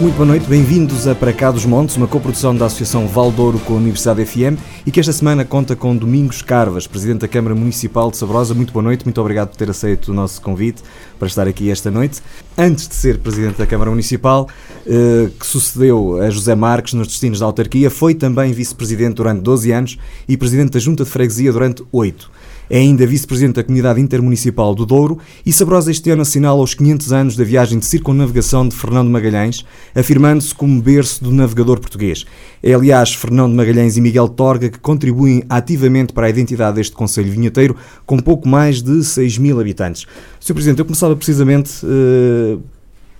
[0.00, 3.74] Muito boa noite, bem-vindos a Para Cá dos Montes, uma coprodução da Associação Valdouro com
[3.74, 4.56] a Universidade FM
[4.86, 8.54] e que esta semana conta com Domingos Carvas, Presidente da Câmara Municipal de Sabrosa.
[8.54, 10.84] Muito boa noite, muito obrigado por ter aceito o nosso convite
[11.18, 12.22] para estar aqui esta noite.
[12.56, 14.48] Antes de ser Presidente da Câmara Municipal,
[14.86, 19.72] eh, que sucedeu a José Marques nos destinos da autarquia, foi também Vice-Presidente durante 12
[19.72, 22.30] anos e Presidente da Junta de Freguesia durante 8.
[22.70, 27.12] É ainda vice-presidente da Comunidade Intermunicipal do Douro e Sabrosa este ano assinala os 500
[27.12, 32.26] anos da viagem de circunnavegação de Fernando Magalhães, afirmando-se como berço do navegador português.
[32.62, 37.32] É, aliás, Fernando Magalhães e Miguel Torga que contribuem ativamente para a identidade deste Conselho
[37.32, 40.06] Vinheteiro, com pouco mais de 6 mil habitantes.
[40.38, 40.54] Sr.
[40.54, 42.60] Presidente, eu começava precisamente uh,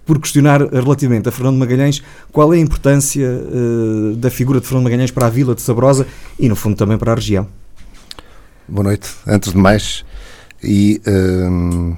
[0.04, 2.02] por questionar relativamente a Fernando Magalhães
[2.32, 6.06] qual é a importância uh, da figura de Fernando Magalhães para a vila de Sabrosa
[6.38, 7.46] e, no fundo, também para a região.
[8.70, 10.04] Boa noite, antes de mais,
[10.62, 11.96] e um,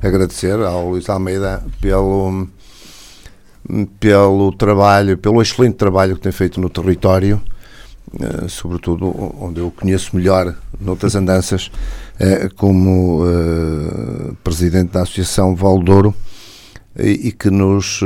[0.00, 2.46] agradecer ao Luís Almeida pelo,
[3.98, 7.42] pelo trabalho, pelo excelente trabalho que tem feito no território,
[8.14, 11.72] uh, sobretudo onde eu conheço melhor noutras andanças,
[12.20, 16.14] uh, como uh, presidente da Associação Valdouro
[16.96, 17.98] e, e que nos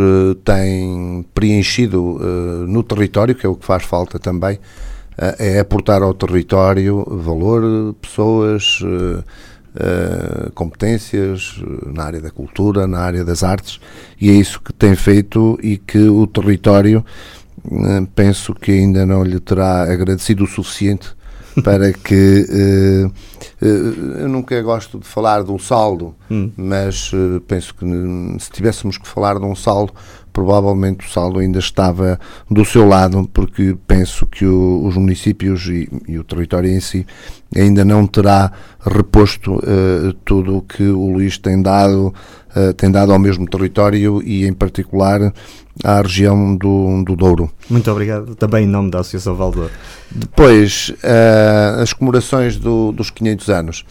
[0.42, 2.18] tem preenchido
[2.66, 4.58] no território, que é o que faz falta também
[5.38, 9.24] é aportar ao território valor, pessoas, eh,
[9.78, 13.80] eh, competências eh, na área da cultura, na área das artes,
[14.20, 17.04] e é isso que tem feito e que o território
[18.14, 21.16] penso que ainda não lhe terá agradecido o suficiente
[21.64, 22.46] para que
[23.60, 26.52] eu nunca gosto de falar de um saldo, hum.
[26.56, 27.10] mas
[27.48, 27.84] penso que
[28.38, 29.92] se tivéssemos que falar de um saldo,
[30.36, 32.20] provavelmente o saldo ainda estava
[32.50, 37.06] do seu lado, porque penso que o, os municípios e, e, o território em si
[37.56, 42.12] ainda não terá reposto uh, tudo o que o Luís tem dado,
[42.54, 45.32] uh, tem dado ao mesmo território e, em particular,
[45.82, 47.50] à região do, do Douro.
[47.70, 49.72] Muito obrigado, também em nome da Associação Valdouro.
[50.10, 53.84] Depois, uh, as comemorações do, dos 500 anos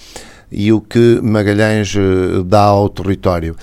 [0.51, 1.95] e o que Magalhães
[2.45, 3.55] dá ao território.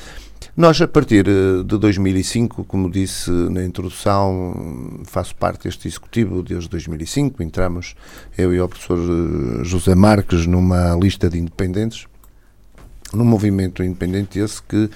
[0.55, 6.69] Nós, a partir eh, de 2005, como disse na introdução, faço parte deste executivo desde
[6.69, 7.43] 2005.
[7.43, 7.95] Entramos,
[8.37, 12.07] eu e o professor eh, José Marques, numa lista de independentes,
[13.15, 14.91] num movimento independente esse que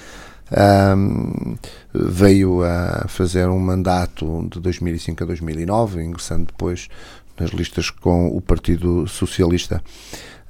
[0.94, 1.56] um,
[1.92, 6.88] veio a fazer um mandato de 2005 a 2009, ingressando depois
[7.40, 9.82] nas listas com o Partido Socialista.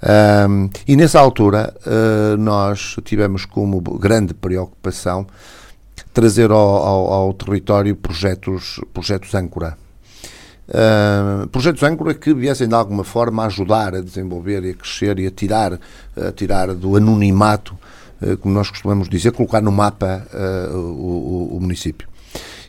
[0.03, 5.27] Um, e nessa altura uh, nós tivemos como grande preocupação
[6.13, 9.77] trazer ao, ao, ao território projetos, projetos âncora.
[10.69, 15.27] Uh, projetos âncora que viessem de alguma forma ajudar a desenvolver e a crescer e
[15.27, 15.79] a tirar,
[16.17, 17.79] a tirar do anonimato,
[18.21, 22.09] uh, como nós costumamos dizer, colocar no mapa uh, o, o, município.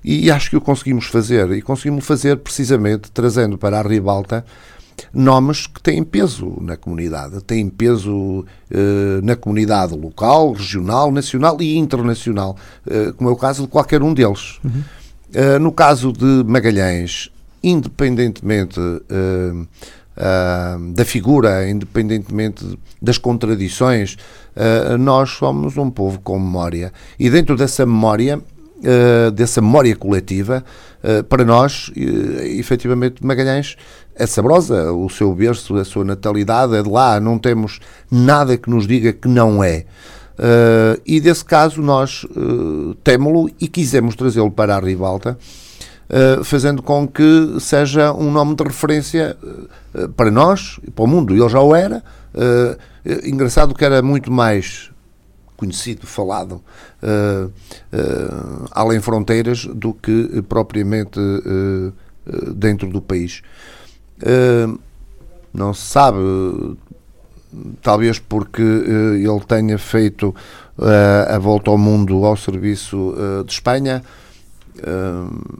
[0.04, 4.46] E acho que o conseguimos fazer, e conseguimos fazer precisamente trazendo para a Ribalta
[5.14, 11.78] nomes que têm peso na comunidade, têm peso eh, na comunidade local, regional, nacional e
[11.78, 14.60] internacional, eh, como é o caso de qualquer um deles.
[14.64, 14.84] Uhum.
[15.34, 17.32] Eh, no caso de Magalhães,
[17.64, 18.80] independentemente
[20.94, 24.18] da figura, independentemente das contradições,
[25.00, 26.92] nós somos um povo com memória.
[27.20, 28.42] E dentro dessa memória
[28.78, 30.64] Uh, dessa memória coletiva,
[31.04, 33.76] uh, para nós, uh, efetivamente, Magalhães
[34.16, 37.80] é sabrosa, o seu berço, a sua natalidade é de lá, não temos
[38.12, 39.86] nada que nos diga que não é.
[41.04, 42.24] E desse caso nós
[43.04, 45.38] temo-lo e quisemos trazê-lo para a Ribalta,
[46.10, 49.36] uh, fazendo com que seja um nome de referência
[50.16, 51.34] para nós para o mundo.
[51.34, 52.04] Ele já o era.
[53.26, 54.92] engraçado que era muito mais
[55.58, 56.62] conhecido, falado,
[57.02, 61.94] uh, uh, além fronteiras, do que propriamente uh,
[62.54, 63.42] dentro do país.
[65.54, 66.20] não se sabe,
[67.82, 70.36] talvez porque ele tenha feito
[71.30, 73.16] a volta ao mundo ao serviço
[73.46, 74.04] de Espanha,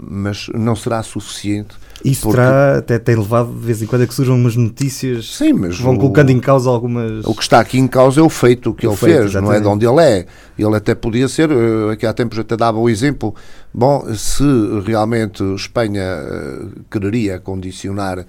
[0.10, 2.38] mas não será suficiente isso porque...
[2.38, 5.80] terá, até tem levado de vez em quando a que surjam umas notícias Sim, mas
[5.80, 7.26] vão o, colocando em causa algumas.
[7.26, 9.50] O que está aqui em causa é o feito que o ele feito, fez, exatamente.
[9.50, 10.26] não é de onde ele é.
[10.58, 13.34] Ele até podia ser, eh, aqui há tempos até dava o exemplo,
[13.74, 14.44] bom, se
[14.86, 18.26] realmente Espanha uh, quereria condicionar uh,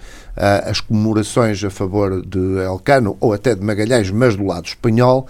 [0.66, 5.26] as comemorações a favor de Elcano ou até de Magalhães, mas do lado espanhol,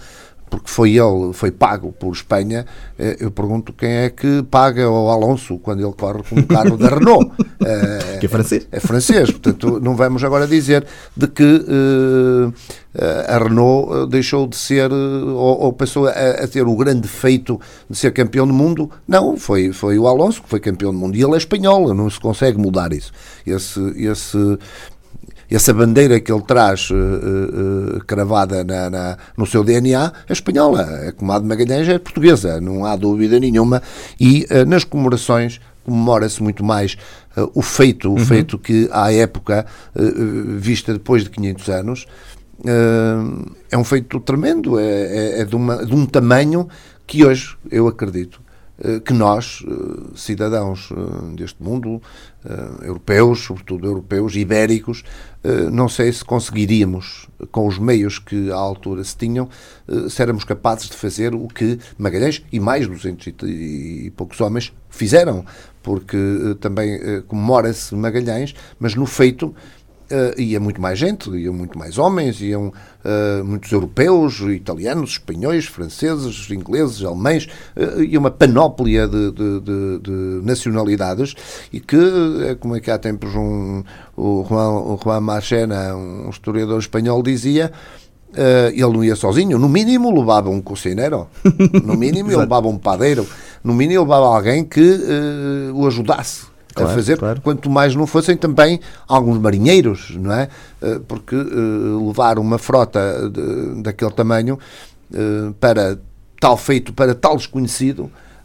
[0.49, 2.65] porque foi ele, foi pago por Espanha,
[2.97, 6.77] eh, eu pergunto quem é que paga ao Alonso quando ele corre com um carro
[6.77, 7.31] da Renault.
[8.19, 8.67] que é francês.
[8.71, 10.85] É francês, portanto não vamos agora dizer
[11.15, 12.53] de que uh,
[13.27, 17.59] a Renault deixou de ser, ou, ou passou a, a, ter o grande feito
[17.89, 18.89] de ser campeão do mundo.
[19.07, 21.15] Não, foi, foi o Alonso que foi campeão do mundo.
[21.15, 23.11] E ele é espanhol, não se consegue mudar isso.
[23.45, 24.57] Esse, esse,
[25.55, 30.81] essa bandeira que ele traz uh, uh, cravada na, na, no seu DNA é espanhola.
[31.07, 33.81] A Comado Magalhães é portuguesa, não há dúvida nenhuma.
[34.19, 36.97] E nas comemorações comemora-se muito mais
[37.55, 38.25] o feito, o uhum.
[38.25, 39.65] feito que à época,
[40.57, 42.05] vista depois de 500 anos,
[43.71, 46.67] é um feito tremendo, é, é, é de, uma, de um tamanho
[47.07, 48.41] que hoje, eu acredito,
[49.03, 52.01] que nós, eh, cidadãos eh, deste mundo,
[52.81, 55.03] europeus, sobretudo europeus, ibéricos,
[55.73, 59.49] não sei se conseguiríamos, com os meios que à altura se tinham,
[60.09, 65.43] se éramos capazes de fazer o que Magalhães e mais 200 e poucos homens fizeram,
[65.83, 66.17] porque
[66.61, 69.53] também comemora-se Magalhães, mas no feito
[70.11, 75.65] uh, ia muito mais gente, iam muito mais homens, iam uh, muitos europeus, italianos, espanhóis,
[75.65, 81.35] franceses, ingleses, alemães, uh, e uma panóplia de, de, de, de, nacionalidades
[81.71, 81.97] e que,
[82.59, 83.83] como é que há tempos um,
[84.15, 87.71] o Juan, o Juan Marchena, um historiador espanhol, dizia
[88.29, 91.27] Uh, ele não ia sozinho, no mínimo levava um cozinheiro,
[91.83, 93.27] no mínimo ele levava um padeiro,
[93.63, 96.48] no mínimo levava alguém que uh, o ajudasse
[96.79, 97.41] claro, a fazer, claro.
[97.41, 100.49] quanto mais não fossem também alguns marinheiros, não é?
[100.81, 104.57] Eh, porque uh, levar uma frota de, daquele tamanho
[105.11, 105.97] uh, para
[106.39, 108.03] tal feito, para tal desconhecido,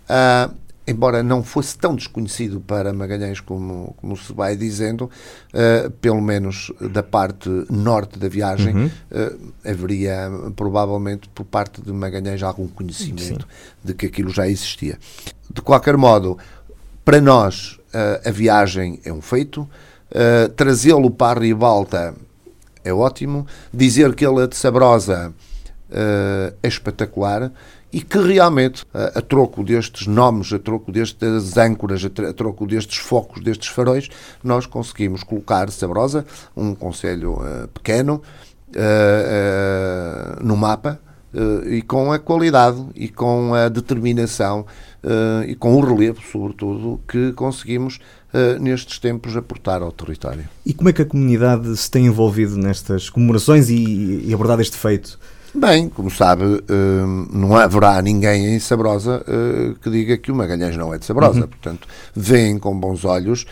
[0.09, 0.53] uh,
[0.87, 6.73] embora não fosse tão desconhecido para Magalhães como, como se vai dizendo, uh, pelo menos
[6.93, 8.87] da parte norte da viagem, uhum.
[8.87, 13.83] uh, haveria provavelmente por parte de Magalhães algum conhecimento Sim.
[13.83, 14.99] de que aquilo já existia.
[15.51, 16.37] De qualquer modo,
[17.05, 17.79] para nós
[18.25, 22.15] a viagem é um feito, uh, trazê-lo para a ribalta
[22.85, 25.33] é ótimo, dizer que ele é de Sabrosa
[25.91, 27.53] uh, é espetacular.
[27.93, 33.41] E que realmente, a, troco destes nomes, a troco destas âncoras, a, troco destes focos,
[33.41, 34.09] destes faróis,
[34.43, 36.27] nós conseguimos colocar Sabrosa,
[36.57, 37.39] um conselho
[37.73, 38.21] pequeno,
[40.43, 40.99] no mapa,
[41.67, 44.67] e com a qualidade e com a determinação
[45.05, 47.99] uh, e com o relevo, sobretudo, que conseguimos
[48.33, 50.49] uh, nestes tempos aportar ao território.
[50.65, 54.77] E como é que a comunidade se tem envolvido nestas comemorações e, e abordado este
[54.77, 55.19] feito?
[55.55, 59.25] Bem, como sabe, uh, não haverá ninguém em Sabrosa
[59.81, 61.43] que diga que o Magalhães não é de Sabrosa.
[61.43, 61.49] Uhum.
[61.49, 63.47] Portanto, veem com bons olhos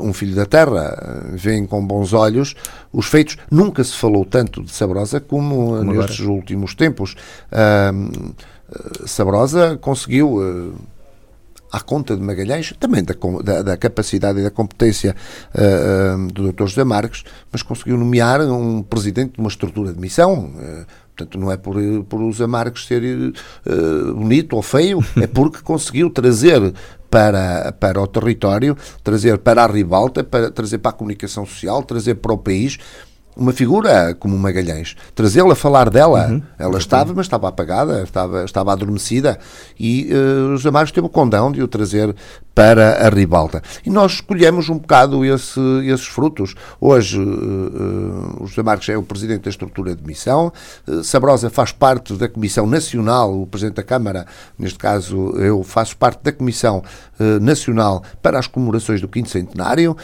[0.00, 2.54] um filho da terra, veem com bons olhos
[2.92, 3.36] os feitos.
[3.50, 6.36] Nunca se falou tanto de Sabrosa como, como nestes agora.
[6.36, 7.16] últimos tempos.
[9.06, 10.40] Sabrosa conseguiu
[11.72, 15.14] à conta de Magalhães, também da, da, da capacidade e da competência
[15.54, 16.66] uh, uh, do Dr.
[16.66, 20.52] José Marques, mas conseguiu nomear um presidente de uma estrutura de missão.
[20.56, 20.86] Uh,
[21.20, 21.76] portanto, não é por,
[22.08, 23.02] por José Marques ser
[24.14, 26.72] bonito ou feio, é porque conseguiu trazer
[27.10, 32.14] para, para o território, trazer para a ribalta, para trazer para a comunicação social, trazer
[32.16, 32.78] para o país
[33.40, 36.28] uma figura como Magalhães, trazê-la a falar dela.
[36.28, 39.38] Uhum, ela estava, mas estava apagada, estava, estava adormecida
[39.78, 42.14] e uh, os Amares teve o condão de o trazer
[42.54, 43.62] para a ribalta.
[43.86, 46.54] E nós escolhemos um bocado esse, esses frutos.
[46.78, 50.52] Hoje, uh, uh, o José Marques é o presidente da estrutura de missão,
[50.86, 54.26] uh, Sabrosa faz parte da Comissão Nacional, o presidente da Câmara,
[54.58, 56.82] neste caso eu faço parte da Comissão
[57.40, 59.96] Nacional para as comemorações do quinto centenário,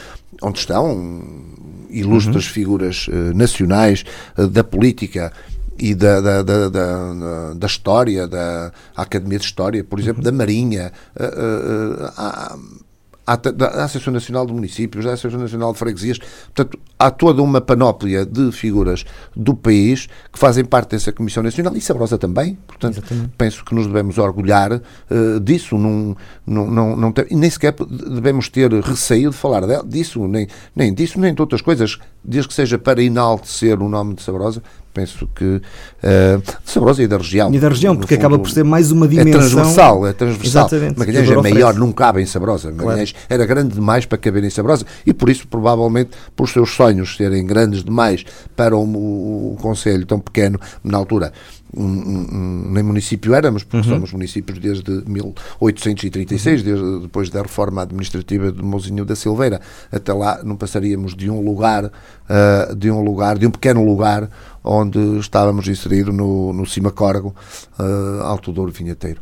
[0.43, 1.56] onde estão
[1.99, 2.53] ilustres uhum.
[2.53, 4.05] figuras nacionais
[4.53, 5.33] da política
[5.79, 10.25] e da, da, da, da, da história, da Academia de História, por exemplo, uhum.
[10.25, 12.86] da Marinha, uh, uh,
[13.35, 16.19] da Associação Nacional de Municípios, da Associação Nacional de Freguesias.
[16.19, 19.05] Portanto, há toda uma panóplia de figuras
[19.35, 22.57] do país que fazem parte dessa Comissão Nacional e Sabrosa também.
[22.67, 23.33] Portanto, Exatamente.
[23.37, 25.77] penso que nos devemos orgulhar uh, disso.
[25.77, 26.17] Não,
[26.47, 31.19] não, não, não tem, nem sequer devemos ter receio de falar disso, nem, nem disso,
[31.19, 34.63] nem de outras coisas, desde que seja para enaltecer o nome de Sabrosa,
[34.97, 37.53] penso que uh, de Sabrosa e da região.
[37.53, 39.31] E da região, porque fundo, acaba por ser mais uma dimensão.
[39.31, 40.67] É transversal, é transversal.
[40.67, 42.73] Exatamente, Magalhães é maior, não cabe em Sabrosa.
[42.73, 43.27] Magalhães claro.
[43.29, 47.45] era grande demais para caber em Sabrosa e por isso, provavelmente, por seus sonhos serem
[47.45, 48.25] grandes demais
[48.57, 51.31] para o, o, o Conselho tão pequeno, na altura
[51.75, 53.95] um, um, nem município éramos, porque uhum.
[53.95, 59.61] somos municípios desde 1836, desde, depois da reforma administrativa de Mozinho da Silveira.
[59.93, 64.31] Até lá não passaríamos de um lugar, uh, de um lugar, de um pequeno lugar
[64.67, 67.35] onde estávamos inseridos no, no Cimacórgo,
[67.79, 69.21] uh, Alto Douro Vinheteiro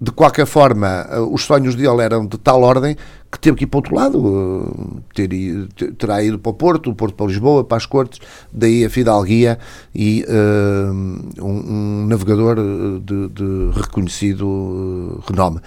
[0.00, 2.96] de qualquer forma, eh, os sonhos dele eram de tal ordem
[3.30, 5.00] que teve que ir para outro lado.
[5.16, 8.20] Eh, ter, ter, terá ido para o Porto, o Porto para Lisboa, para as Cortes,
[8.52, 9.58] daí a Fidalguia
[9.94, 12.56] e uh, um, um, navegador
[13.00, 15.60] de, de reconhecido uh, renome.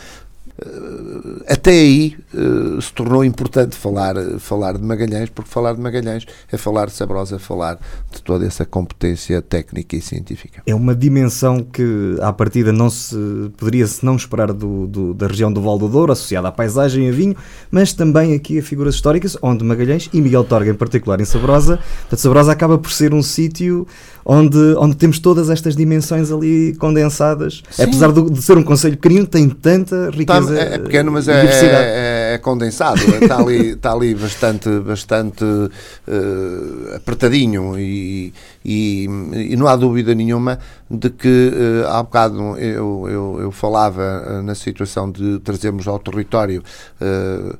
[0.64, 6.26] Eh, até aí uh, se tornou importante falar, falar de Magalhães, porque falar de Magalhães
[6.52, 7.80] é falar de Sabrosa, é falar
[8.12, 10.62] de toda essa competência técnica e científica.
[10.66, 13.16] É uma dimensão que, à partida, não se
[13.58, 17.10] poderia-se não esperar do, do, da região do Val do Douro, associada à paisagem e
[17.10, 17.36] a vinho,
[17.72, 21.78] mas também aqui a figuras históricas, onde Magalhães e Miguel Torga, em particular em Sabrosa,
[22.02, 23.88] portanto, Sabrosa acaba por ser um sítio
[24.26, 27.64] onde, onde temos todas estas dimensões ali condensadas.
[27.70, 27.84] Sim.
[27.84, 30.56] Apesar de, de, ser um conselho pequenino, tem tanta riqueza.
[30.56, 33.02] Tá, é, é pequeno, mas é, é, é, condensado.
[33.22, 40.60] Está ali, está ali bastante, bastante uh, apertadinho e, e, e, não há dúvida nenhuma
[40.90, 46.00] de que uh, há bocado eu, eu, eu falava uh, na situação de trazermos ao
[46.00, 46.64] território.
[47.00, 47.58] Uh,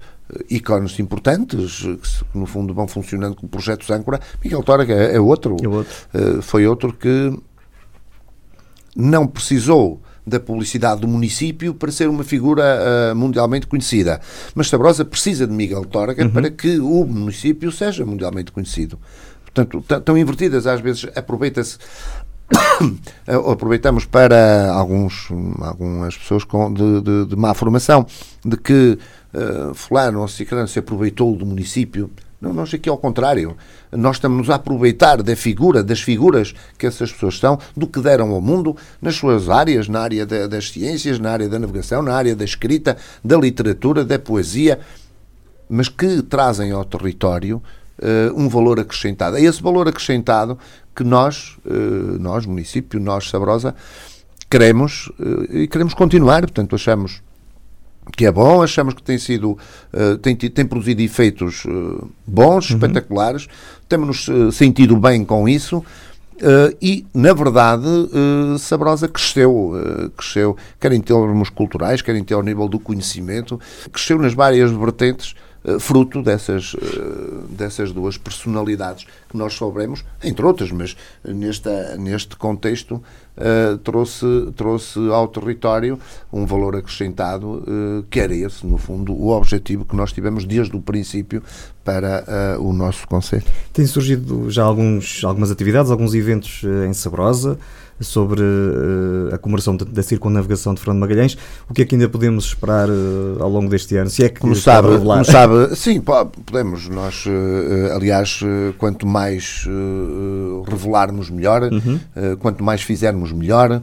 [0.50, 1.82] ícones importantes,
[2.32, 4.20] que no fundo vão funcionando como projetos âncora.
[4.44, 5.58] Miguel Tóraga é, é outro.
[5.62, 5.94] É outro.
[6.14, 7.38] Uh, foi outro que
[8.96, 12.64] não precisou da publicidade do município para ser uma figura
[13.12, 14.22] uh, mundialmente conhecida.
[14.54, 16.30] Mas Sabrosa precisa de Miguel Tóraga uhum.
[16.30, 19.00] para que o município seja mundialmente conhecido.
[19.44, 21.78] Portanto, tão invertidas, às vezes aproveita-se
[23.52, 25.30] aproveitamos para alguns,
[25.62, 28.06] algumas pessoas com, de, de, de má formação,
[28.46, 28.98] de que
[29.34, 32.10] uh, fulano ou ciclano se aproveitou do município.
[32.42, 33.56] Não, nós aqui ao contrário.
[33.92, 38.32] Nós estamos a aproveitar da figura, das figuras que essas pessoas são, do que deram
[38.32, 42.16] ao mundo nas suas áreas, na área da, das ciências, na área da navegação, na
[42.16, 44.80] área da escrita, da literatura, da poesia,
[45.70, 47.62] mas que trazem ao território
[48.00, 49.38] uh, um valor acrescentado.
[49.38, 50.58] É esse valor acrescentado
[50.96, 53.76] que nós, uh, nós, município, nós, Sabrosa,
[54.50, 56.42] queremos uh, e queremos continuar.
[56.42, 57.22] Portanto, achamos
[58.16, 62.78] que é bom, achamos que tem sido uh, tem, tem produzido efeitos uh, bons, uhum.
[62.78, 63.48] espetaculares,
[63.88, 65.84] temos-nos uh, sentido bem com isso.
[66.82, 67.86] E, na verdade,
[68.58, 69.74] Sabrosa cresceu,
[70.18, 73.60] cresceu, quer em termos culturais, quer em termos ao nível do conhecimento,
[73.92, 75.36] cresceu nas várias vertentes
[75.80, 82.96] fruto dessas, eh, dessas duas personalidades que nós soubemos, entre outras, mas nesta, neste contexto
[83.38, 84.26] uh, trouxe,
[84.56, 86.00] trouxe ao território
[86.34, 87.64] um valor acrescentado,
[88.10, 91.44] que era esse, no fundo, o objetivo que nós tivemos desde o princípio
[91.84, 93.46] para o nosso Conselho.
[93.72, 97.58] Tem surgido já alguns, algumas atividades, alguns eventos em Sabrosa,
[98.02, 101.38] sobre uh, a comemoração da circunnavegação de Fernando Magalhães.
[101.70, 104.10] O que é que ainda podemos esperar uh, ao longo deste ano?
[104.10, 106.90] Se é que como sabe, como sabe, sim, podemos.
[106.90, 108.42] Nós, uh, aliás,
[108.78, 109.66] quanto mais
[110.68, 112.00] revelarmos melhor, uhum.
[112.40, 113.82] quanto mais fizermos melhor.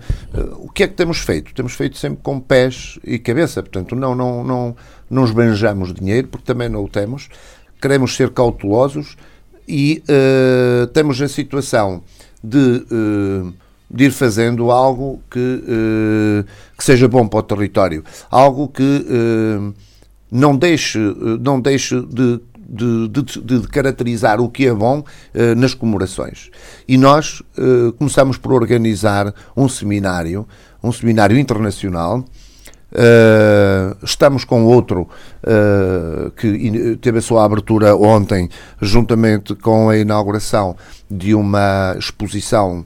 [0.56, 1.54] o que é que temos feito?
[1.54, 3.62] Temos feito sempre com pés e cabeça.
[3.62, 4.76] Portanto, não, não, não,
[5.08, 7.28] não esbanjamos dinheiro, porque também não o temos.
[7.80, 9.16] Queremos ser cautelosos
[9.66, 10.02] e
[10.92, 12.02] temos a situação
[12.42, 12.84] de
[13.90, 16.45] de ir fazendo algo que, uh,
[16.76, 19.75] que seja bom para o território, algo que uh,
[20.30, 20.99] não deixe,
[21.40, 25.02] não deixe de, de, de, de, caracterizar o que é bom
[25.57, 26.50] nas comemorações.
[26.87, 27.42] E nós
[27.97, 30.47] começamos por organizar um seminário,
[30.85, 32.23] um seminário internacional.
[34.02, 35.09] estamos com outro
[36.37, 38.50] que teve a sua abertura ontem,
[38.83, 40.76] juntamente com a inauguração
[41.11, 42.85] de uma exposição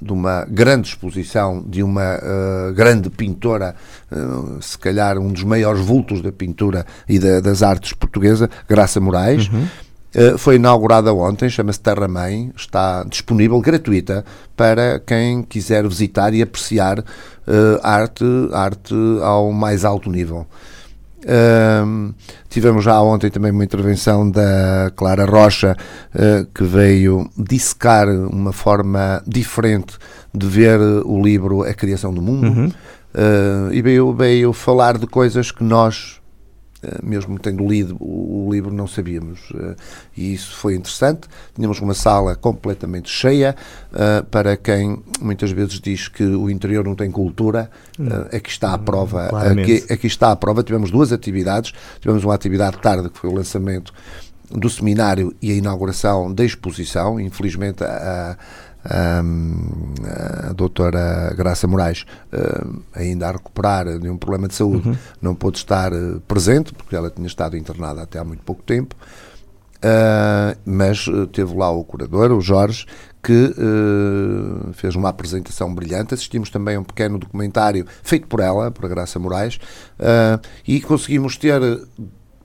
[0.00, 3.74] de uma grande exposição de uma uh, grande pintora,
[4.10, 9.00] uh, se calhar um dos maiores vultos da pintura e da, das artes portuguesa, Graça
[9.00, 9.48] Moraes.
[9.48, 9.66] Uhum.
[10.14, 14.24] Uh, foi inaugurada ontem, chama-se Terra Mãe, está disponível gratuita
[14.56, 17.04] para quem quiser visitar e apreciar
[17.82, 20.46] arte, arte ao mais alto nível.
[21.28, 22.14] Uh,
[22.48, 25.76] tivemos já ontem também uma intervenção da Clara Rocha
[26.14, 29.98] uh, que veio dissecar uma forma diferente
[30.34, 32.66] de ver o livro A Criação do Mundo uhum.
[32.68, 36.17] uh, e veio, veio falar de coisas que nós
[37.02, 39.40] mesmo tendo lido o livro, não sabíamos.
[39.54, 39.76] Eh,
[40.16, 41.28] e isso foi interessante.
[41.54, 43.56] Tínhamos uma sala completamente cheia
[43.92, 47.70] uh, para quem muitas vezes diz que o interior não tem cultura.
[47.98, 49.26] Uh, aqui está a prova.
[49.26, 50.62] Aqui, aqui, está a prova.
[50.62, 51.72] Tivemos duas atividades.
[52.00, 53.92] Tivemos uma atividade de tarde que foi o lançamento
[54.50, 57.20] do seminário e a inauguração da exposição.
[57.20, 58.36] Infelizmente, a,
[58.88, 62.06] a doutora Graça Moraes
[62.94, 64.96] ainda a recuperar de um problema de saúde, uhum.
[65.20, 65.92] não pôde estar
[66.26, 68.96] presente, porque ela tinha estado internada até há muito pouco tempo.
[69.78, 72.84] Uh, mas teve lá o curador, o Jorge,
[73.22, 76.14] que uh, fez uma apresentação brilhante.
[76.14, 79.56] Assistimos também a um pequeno documentário feito por ela, por Graça Moraes,
[80.00, 81.60] uh, e conseguimos ter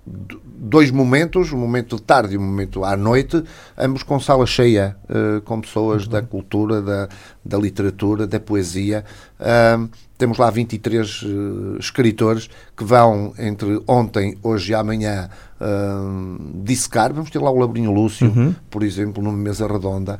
[0.05, 3.43] dois momentos, um momento de tarde e um momento à noite,
[3.77, 6.11] ambos com sala cheia, uh, com pessoas uhum.
[6.11, 7.09] da cultura, da,
[7.43, 9.05] da literatura, da poesia.
[9.39, 15.29] Uh, temos lá 23 uh, escritores que vão entre ontem, hoje e amanhã
[15.59, 17.13] uh, dissecar.
[17.13, 18.53] Vamos ter lá o Labrinho Lúcio, uhum.
[18.69, 20.19] por exemplo, numa mesa redonda,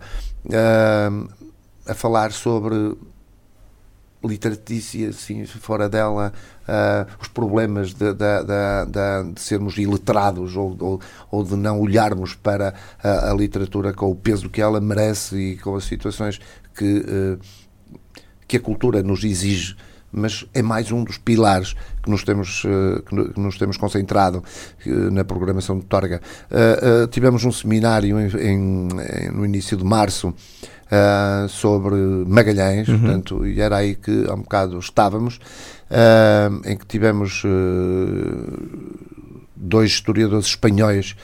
[1.85, 2.95] a falar sobre
[4.23, 6.31] literatícia, assim, fora dela,
[6.63, 12.33] uh, os problemas de, de, de, de, sermos iletrados ou, ou, ou, de não olharmos
[12.33, 16.39] para a, a, literatura com o peso que ela merece e com as situações
[16.75, 17.39] que, uh,
[18.47, 19.75] que a cultura nos exige
[20.15, 24.43] mas é mais um dos pilares que nos temos, uh, que nos temos concentrado
[25.11, 26.21] na programação de Torga.
[27.09, 30.31] Tivemos um seminário em, em, no início de março
[30.91, 31.95] uh, sobre
[32.27, 32.99] Magalhães, uhum.
[32.99, 35.37] portanto, e era aí que há um bocado estávamos,
[35.89, 37.49] uh, em que tivemos uh,
[39.55, 41.15] dois historiadores espanhóis,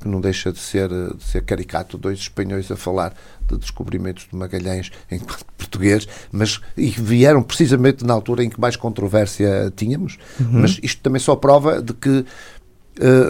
[0.00, 3.14] que não deixa de ser, de ser caricato, dois espanhóis a falar
[3.46, 8.74] de descobrimentos de Magalhães enquanto português, mas e vieram precisamente na altura em que mais
[8.74, 10.60] controvérsia tínhamos, uhum.
[10.62, 12.24] mas isto também só prova de que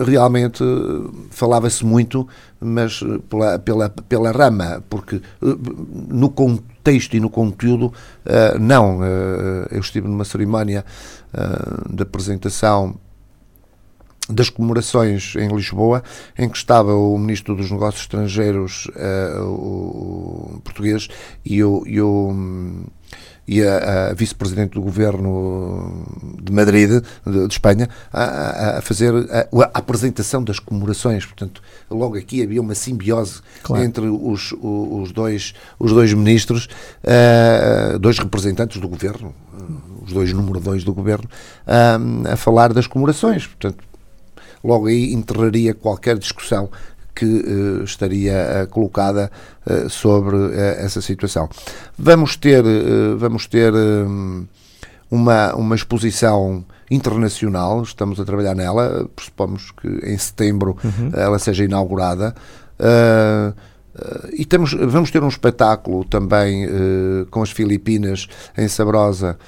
[0.07, 2.27] realmente uh, falava-se muito,
[2.61, 5.21] mas pela, pela, pela rama, porque
[6.09, 7.93] no contexto e no conteúdo,
[8.61, 9.01] não.
[9.71, 10.85] eu estive numa cerimónia
[11.91, 12.97] de apresentação
[14.29, 16.03] das comemorações em Lisboa,
[16.39, 18.89] em que estava o Ministro dos Negócios Estrangeiros
[19.41, 21.09] o português
[21.45, 22.85] e o, e o
[23.47, 26.07] e a, a vice-presidente do governo
[26.43, 31.27] de Madrid, de, de Espanha, a, a fazer a, a, apresentação das comemorações.
[31.27, 33.85] Portanto, logo aqui havia uma simbiose claro.
[33.85, 36.69] entre os, os, dois, os dois ministros,
[37.05, 41.29] uh, dois representantes do governo, uh, os dois número dois do governo,
[41.67, 43.47] uh, a falar das comemorações.
[43.47, 43.83] Portanto,
[44.63, 46.71] logo aí enterraria qualquer discussão
[47.15, 49.31] que uh, estaria uh, colocada
[49.67, 51.49] uh, sobre essa situação.
[51.99, 52.63] Vamos ter,
[53.17, 53.73] vamos ter
[55.11, 61.11] uma, uma exposição internacional, estamos a trabalhar nela, pressupomos que em setembro uhum.
[61.15, 62.35] ela seja inaugurada.
[64.33, 66.67] e temos, vamos ter um espetáculo também
[67.31, 68.27] com as Filipinas
[68.59, 69.39] em Sabrosa,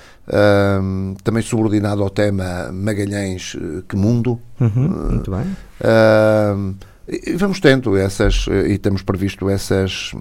[1.22, 3.56] também subordinado ao tema Magalhães,
[3.88, 4.40] que mundo.
[4.60, 5.56] Uhum, muito bem.
[7.36, 10.12] Vamos tendo essas, eh, e temos previsto essas,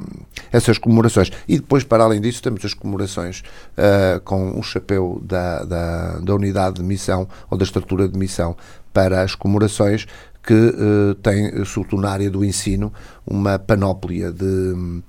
[0.52, 1.32] essas comemorações.
[1.48, 3.42] E depois, para além disso, temos as comemorações
[3.78, 8.58] uh, com o chapéu da, da, da unidade de missão ou da estrutura de missão
[8.92, 10.06] para as comemorações
[10.44, 12.92] que uh, tem, sobretudo na área do ensino,
[13.26, 15.02] uma panóplia de,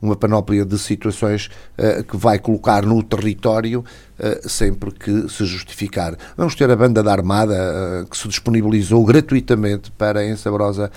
[0.00, 6.14] uma panóplia de situações uh, que vai colocar no território uh, sempre que se justificar.
[6.36, 10.90] Vamos ter a banda da Armada que se disponibilizou gratuitamente para em Sabrosa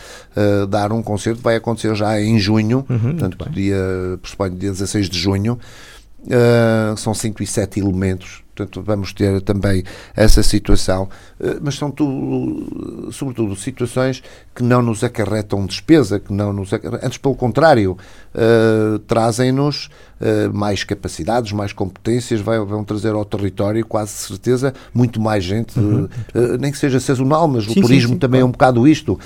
[0.70, 3.78] dar um concerto, vai acontecer já em junho, uhum, portanto, dia,
[4.22, 5.58] pressuponho, dia 16 de junho.
[6.98, 9.84] são 107 elementos Portanto, vamos ter também
[10.16, 11.10] essa situação,
[11.42, 14.24] eh, mas são tudo, sobretudo, situações
[14.56, 17.98] que não nos acarretam despesa, que não nos acarretam, antes pelo contrário,
[18.34, 19.90] uh, trazem-nos
[20.22, 25.78] uh, mais capacidades, mais competências, vai, vão trazer ao território, quase certeza, muito mais gente,
[25.78, 26.06] uhum.
[26.06, 28.46] uh, nem que seja sazonal, mas sim, o turismo sim, sim, também claro.
[28.46, 29.20] é um bocado isto.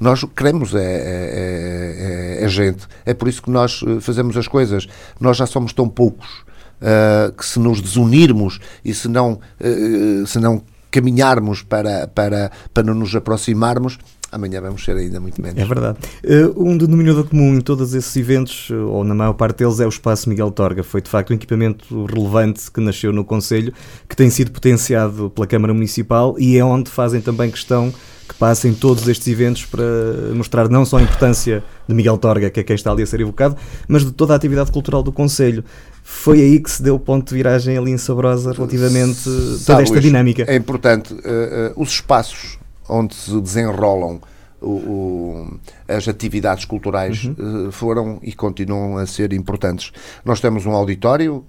[0.00, 4.86] nós queremos é, é, é, é gente, é por isso que nós fazemos as coisas.
[5.18, 6.45] Nós já somos tão poucos
[6.80, 12.94] uh, que se nos desunirmos e se não, uh, se não caminharmos para, para, para
[12.94, 13.98] nos aproximarmos,
[14.30, 15.60] amanhã vamos ser ainda muito menos.
[15.60, 15.98] É verdade.
[16.24, 19.88] Uh, um denominador comum em todos esses eventos, ou na maior parte deles, é o
[19.88, 20.82] Espaço Miguel Torga.
[20.82, 23.72] Foi de facto um equipamento relevante que nasceu no Conselho,
[24.08, 27.92] que tem sido potenciado pela Câmara Municipal e é onde fazem também questão
[28.26, 29.84] que passem todos estes eventos para
[30.34, 33.20] mostrar não só a importância de Miguel Torga, que é quem está ali a ser
[33.20, 35.64] evocado, mas de toda a atividade cultural do Conselho.
[36.08, 39.82] Foi aí que se deu o ponto de viragem ali em Sabrosa relativamente a toda
[39.82, 40.44] esta dinâmica.
[40.46, 44.20] É importante, uh, uh, os espaços onde se desenrolam
[44.60, 47.66] o, o, as atividades culturais uhum.
[47.66, 49.90] uh, foram e continuam a ser importantes.
[50.24, 51.44] Nós temos um auditório,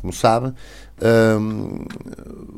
[0.00, 0.54] como sabe,
[1.40, 1.84] um,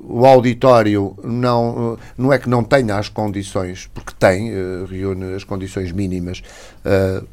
[0.06, 5.44] o auditório não, não é que não tenha as condições, porque tem, uh, reúne as
[5.44, 6.42] condições mínimas
[6.84, 7.26] uh,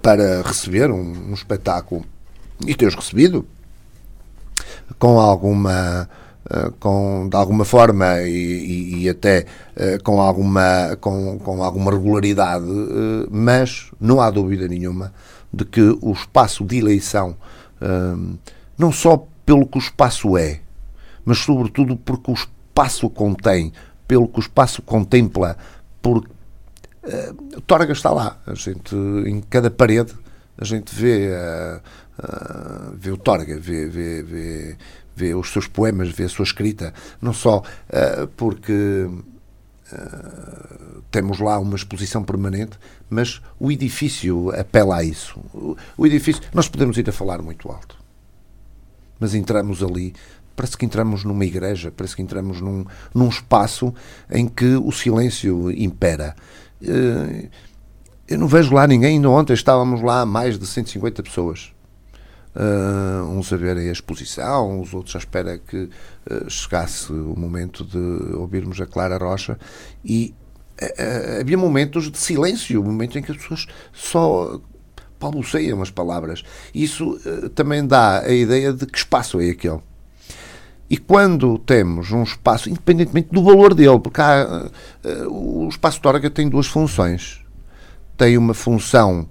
[0.00, 2.04] para receber um, um espetáculo
[2.66, 3.46] e ter recebido?
[4.98, 6.08] Com alguma
[6.44, 11.92] Uh, com, de alguma forma e, e, e até uh, com, alguma, com, com alguma
[11.92, 15.14] regularidade, uh, mas não há dúvida nenhuma
[15.54, 17.36] de que o espaço de eleição,
[18.76, 20.60] não só pelo que o espaço é,
[21.24, 23.72] mas sobretudo porque o espaço contém,
[24.08, 25.56] pelo que o espaço contempla,
[26.00, 26.28] porque
[27.66, 30.12] Torga está lá, a gente em cada parede
[30.58, 31.30] a gente vê,
[32.18, 34.76] uh, uh, vê o Torga, vê, vê, vê,
[35.14, 39.08] vê os seus poemas, vê a sua escrita, não só uh, porque
[41.10, 42.78] temos lá uma exposição permanente,
[43.10, 45.38] mas o edifício apela a isso.
[45.52, 47.98] O, o edifício, nós podemos ir a falar muito alto,
[49.20, 50.14] mas entramos ali
[50.56, 53.92] parece que entramos numa igreja, parece que entramos num, num espaço
[54.30, 56.36] em que o silêncio impera.
[58.28, 61.71] Eu não vejo lá ninguém, ainda ontem estávamos lá mais de 150 pessoas.
[62.54, 65.88] Uh, uns a verem a exposição, os outros à espera que
[66.30, 69.58] uh, chegasse o momento de ouvirmos a Clara Rocha
[70.04, 70.34] e
[70.82, 74.60] uh, havia momentos de silêncio, momentos em que as pessoas só
[75.18, 76.42] balbuceiam as palavras.
[76.74, 77.18] Isso
[77.54, 79.80] também dá a ideia de que espaço é aquele.
[80.90, 84.68] E quando temos um espaço, independentemente do valor dele, porque há,
[85.28, 87.40] o espaço Tóraga tem duas funções.
[88.16, 89.28] Tem uma função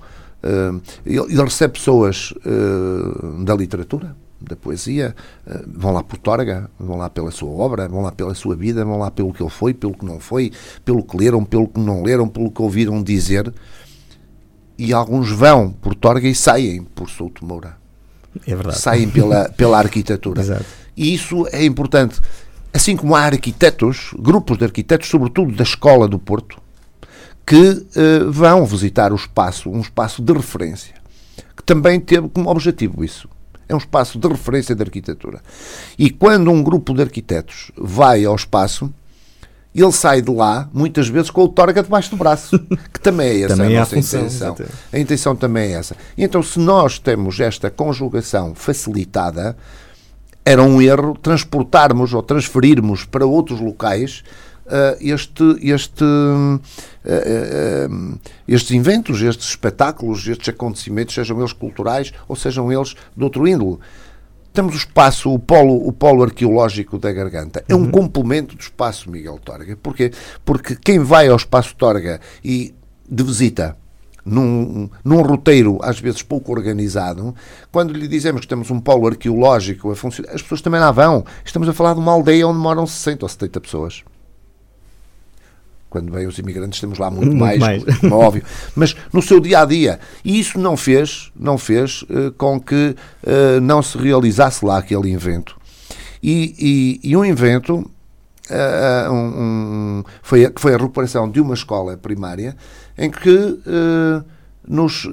[1.06, 7.10] ele, recebe pessoas uh, da literatura, da poesia, uh, vão lá por Torga, vão lá
[7.10, 9.94] pela sua obra, vão lá pela sua vida, vão lá pelo que ele foi, pelo
[9.94, 10.52] que não foi,
[10.84, 13.54] pelo que leram, pelo que não leram, pelo que ouviram dizer.
[14.78, 17.78] E alguns vão por Torga e saem por Souto Moura.
[18.48, 18.80] É verdade.
[18.80, 20.42] Saem pela, pela arquitetura.
[20.42, 20.66] Exato.
[20.98, 22.20] E isso é importante.
[22.74, 26.58] Assim como há arquitetos, grupos de arquitetos, sobretudo da Escola do Porto,
[27.52, 30.96] que uh, vão visitar o espaço, um espaço de referência,
[31.54, 33.28] que também teve como objetivo isso.
[33.68, 35.42] É um espaço de referência de arquitetura.
[36.00, 38.90] E quando um grupo de arquitetos vai ao espaço,
[39.76, 42.58] ele sai de lá, muitas vezes, com o torga debaixo do braço,
[42.94, 44.56] que também é essa também a nossa a função, intenção.
[44.94, 45.98] A intenção também é essa.
[46.18, 49.58] E então, se nós temos esta conjugação facilitada,
[50.46, 54.24] era um erro transportarmos ou transferirmos para outros locais
[55.00, 62.72] este, este, uh, uh, estes inventos, estes espetáculos, estes acontecimentos, sejam eles culturais ou sejam
[62.72, 63.80] eles de outro índole.
[64.54, 67.64] Temos o espaço, o polo, o polo arqueológico da Garganta.
[67.70, 67.92] É um uhum.
[67.92, 69.78] complemento do espaço Miguel Torga.
[69.78, 70.12] Porquê?
[70.44, 72.74] Porque quem vai ao espaço Torga e
[73.10, 73.78] de visita
[74.26, 77.34] num, num roteiro às vezes pouco organizado,
[77.72, 81.26] quando lhe dizemos que temos um polo arqueológico a funcionar, as pessoas também lá vão.
[81.46, 84.04] Estamos a falar de uma aldeia onde moram 60 ou 70 pessoas
[85.92, 87.84] quando vêm os imigrantes temos lá muito, muito mais, mais.
[88.00, 90.00] Como, é óbvio, mas no seu dia a dia.
[90.24, 95.12] E isso não fez, não fez uh, com que uh, não se realizasse lá aquele
[95.12, 95.60] invento.
[96.24, 101.54] E, e, e um invento uh, um, um, foi, a, foi a recuperação de uma
[101.54, 102.56] escola primária
[102.98, 103.60] em que
[104.66, 105.10] nos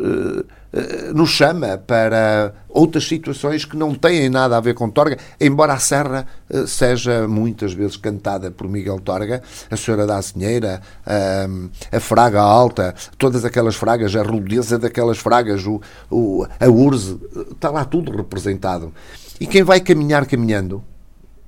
[1.14, 5.78] nos chama para outras situações que não têm nada a ver com Torga, embora a
[5.78, 12.00] Serra eh, seja muitas vezes cantada por Miguel Torga, a Senhora da Azinheira, a, a
[12.00, 17.18] Fraga Alta, todas aquelas fragas, a rudeza daquelas fragas, o, o, a Urze,
[17.50, 18.92] está lá tudo representado.
[19.40, 20.84] E quem vai caminhar caminhando,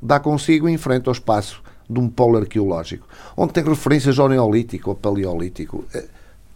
[0.01, 3.07] dá consigo em frente ao espaço de um polo arqueológico,
[3.37, 6.07] onde tem referências ao Neolítico, ao Paleolítico eh,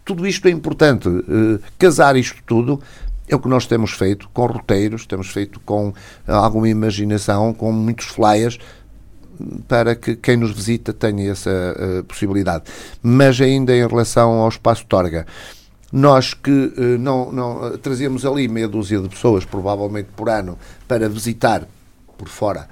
[0.05, 1.09] tudo isto é importante.
[1.09, 2.81] Uh, casar isto tudo
[3.29, 5.93] é o que nós temos feito com roteiros, temos feito com
[6.27, 8.59] alguma imaginação, com muitos flyers
[9.67, 12.65] para que quem nos visita tenha essa uh, possibilidade.
[13.03, 15.27] Mas ainda em relação ao espaço Torga,
[15.93, 20.59] nós que uh, não, não uh, trazíamos ali meia dúzia de pessoas, provavelmente por ano,
[20.87, 21.67] para visitar
[22.17, 22.69] por fora,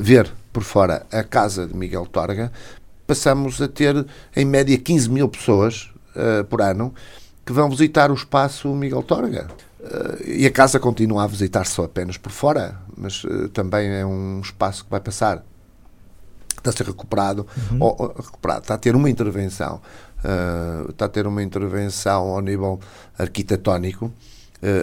[0.00, 2.50] ver por fora a casa de Miguel Torga,
[3.06, 6.94] passamos a ter em média 15 mil pessoas uh, por ano
[7.44, 9.48] que vão visitar o espaço Miguel Torga.
[9.80, 14.04] Uh, e a casa continua a visitar só apenas por fora, mas uh, também é
[14.04, 15.42] um espaço que vai passar,
[16.56, 17.78] está a ser recuperado, uhum.
[17.80, 19.80] ou, ou, recuperado, está a ter uma intervenção,
[20.22, 22.78] uh, está a ter uma intervenção ao nível
[23.18, 24.12] arquitetónico,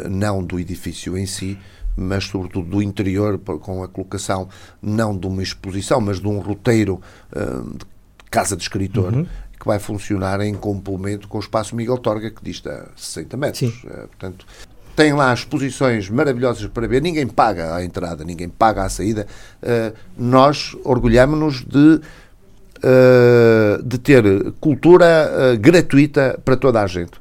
[0.10, 1.56] não do edifício em si,
[1.96, 4.50] mas sobretudo do interior, com a colocação
[4.82, 7.00] não de uma exposição, mas de um roteiro
[7.32, 7.86] de
[8.32, 9.28] casa de escritor, uhum
[9.60, 13.84] que vai funcionar em complemento com o espaço Miguel Torga, que dista 60 metros.
[13.84, 14.46] Uh, portanto,
[14.96, 19.28] tem lá exposições maravilhosas para ver, ninguém paga a entrada, ninguém paga a saída.
[19.62, 22.02] Uh, nós orgulhamos-nos de,
[22.84, 24.24] uh, de ter
[24.60, 27.20] cultura gratuita para toda a gente.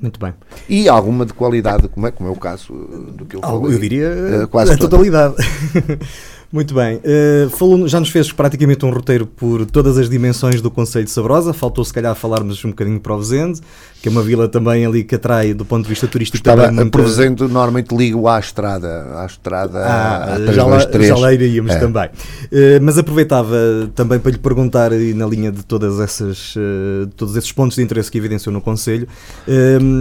[0.00, 0.34] Muito bem.
[0.68, 2.72] E alguma de qualidade, como é, como é o caso
[3.14, 3.74] do que eu falei.
[3.74, 5.36] Eu diria quase a totalidade.
[6.52, 6.96] Muito bem.
[6.96, 11.10] Uh, falou, já nos fez praticamente um roteiro por todas as dimensões do Conselho de
[11.10, 11.54] Sabrosa.
[11.54, 13.60] Faltou, se calhar, falarmos um bocadinho de Provenzende,
[14.02, 16.36] que é uma vila também ali que atrai, do ponto de vista turístico.
[16.36, 16.90] Estava, muita...
[16.90, 19.18] Provenzende normalmente ligo à estrada.
[19.22, 21.78] À estrada ah, à já, lá, já lá iríamos é.
[21.78, 22.04] também.
[22.04, 23.56] Uh, mas aproveitava
[23.94, 28.10] também para lhe perguntar, na linha de todas essas, uh, todos esses pontos de interesse
[28.10, 29.08] que evidenciou no Conselho,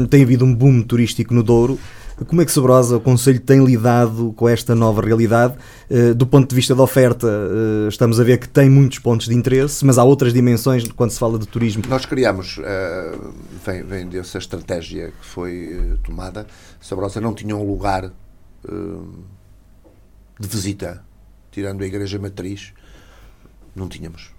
[0.09, 1.79] tem havido um boom turístico no Douro.
[2.27, 5.55] Como é que Sobrosa, o Conselho, tem lidado com esta nova realidade?
[5.89, 9.27] Uh, do ponto de vista da oferta, uh, estamos a ver que tem muitos pontos
[9.27, 11.84] de interesse, mas há outras dimensões quando se fala de turismo.
[11.88, 13.34] Nós criamos, uh,
[13.65, 16.45] vem, vem dessa estratégia que foi tomada,
[16.79, 18.12] Sabrosa não tinha um lugar
[20.39, 21.03] de visita,
[21.51, 22.73] tirando a Igreja Matriz,
[23.75, 24.31] não tínhamos.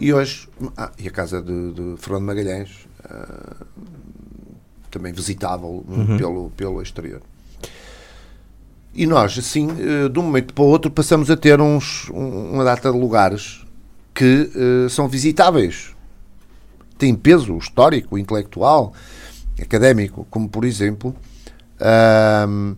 [0.00, 2.88] E hoje, ah, e a casa de, de Fernando Magalhães,
[4.92, 6.16] também visitável uhum.
[6.18, 7.22] pelo, pelo exterior.
[8.94, 12.62] E nós, assim, eh, de um momento para o outro, passamos a ter uns, uma
[12.62, 13.64] data de lugares
[14.14, 15.96] que uh, são visitáveis.
[16.98, 18.92] Têm peso histórico, intelectual,
[19.60, 21.16] académico, como por exemplo,
[21.80, 22.76] uh,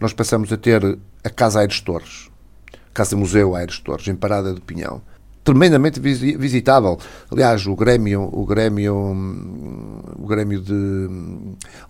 [0.00, 2.30] nós passamos a ter a Casa Aires Torres,
[2.94, 5.02] Casa Museu Aires Torres, em Parada do Pinhão
[5.44, 6.98] tremendamente visitável.
[7.30, 8.94] Aliás, o Grêmio, o Grêmio,
[10.18, 11.08] o Grêmio de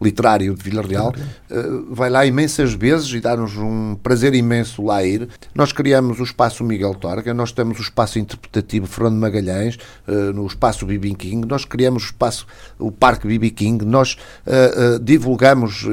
[0.03, 1.15] literário de Vila Real
[1.51, 5.29] uh, vai lá imensas vezes e dá-nos um prazer imenso lá ir.
[5.55, 10.45] Nós criamos o espaço Miguel Torga, nós temos o espaço interpretativo Fernando Magalhães, uh, no
[10.47, 15.87] espaço Bibi King, nós criamos o espaço o Parque Bibi King, nós uh, divulgamos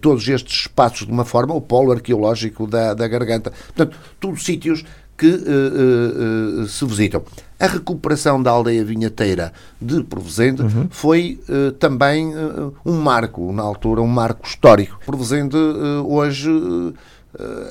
[0.00, 3.52] todos estes espaços de uma forma, o polo arqueológico da, da Garganta.
[3.74, 4.84] Portanto, todos sítios
[5.20, 7.22] que uh, uh, se visitam.
[7.58, 10.88] A recuperação da aldeia vinheteira de Provozende uhum.
[10.90, 11.38] foi
[11.78, 12.32] também
[12.86, 14.98] um marco, na altura, um marco histórico.
[15.04, 15.58] Provozende
[16.06, 16.50] hoje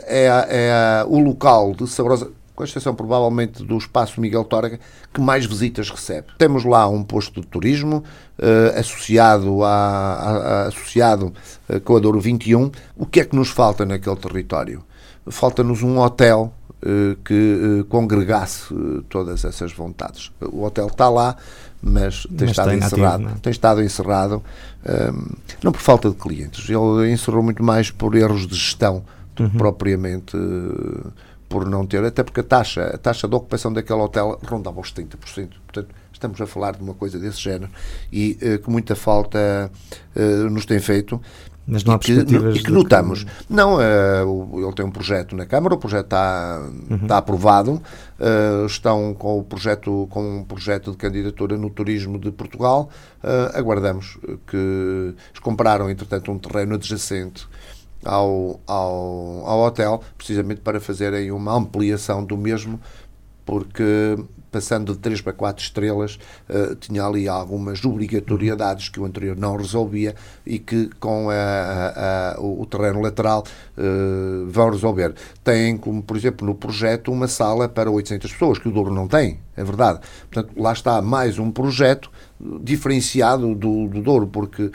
[0.05, 4.81] é, é o local de saborosa com exceção provavelmente do espaço Miguel Torga,
[5.13, 6.27] que mais visitas recebe.
[6.37, 8.03] Temos lá um posto de turismo
[8.37, 11.33] uh, associado, a, a, a associado
[11.69, 12.69] uh, com a Douro 21.
[12.97, 14.83] O que é que nos falta naquele território?
[15.29, 16.53] Falta-nos um hotel
[17.25, 20.31] que eh, congregasse eh, todas essas vontades.
[20.41, 21.35] O hotel está lá,
[21.81, 23.23] mas tem mas estado encerrado.
[23.23, 23.41] Ativo, é?
[23.41, 24.43] tem estado encerrado,
[24.85, 26.69] um, não por falta de clientes.
[26.69, 29.03] Ele encerrou muito mais por erros de gestão
[29.35, 29.49] do uhum.
[29.49, 31.11] que propriamente uh,
[31.49, 34.93] por não ter, até porque a taxa, a taxa de ocupação daquele hotel rondava os
[34.93, 35.17] 30%.
[35.65, 37.71] Portanto, estamos a falar de uma coisa desse género
[38.11, 39.71] e uh, que muita falta
[40.15, 41.19] uh, nos tem feito
[41.69, 42.57] mas não há perspectivas.
[42.57, 43.23] E que, notamos.
[43.23, 43.31] Que...
[43.49, 46.97] Não, uh, ele tem um projeto na Câmara, o projeto está, uhum.
[46.97, 47.81] está aprovado.
[48.19, 52.89] Uh, estão com o projeto, com um projeto de candidatura no turismo de Portugal.
[53.23, 57.47] Uh, aguardamos que eles compraram, entretanto, um terreno adjacente
[58.03, 62.79] ao, ao, ao hotel, precisamente para fazerem uma ampliação do mesmo,
[63.49, 64.15] porque
[64.51, 69.57] passando de 3 para 4 estrelas, uh, tinha ali algumas obrigatoriedades que o anterior não
[69.57, 70.13] resolvia
[70.45, 73.43] e que com a, a, a, o terreno lateral
[73.75, 75.15] uh, vão resolver.
[75.43, 79.07] Tem, como por exemplo, no projeto, uma sala para 800 pessoas, que o Douro não
[79.07, 79.99] tem, é verdade.
[80.31, 82.11] Portanto, lá está mais um projeto
[82.61, 84.71] diferenciado do, do Douro, porque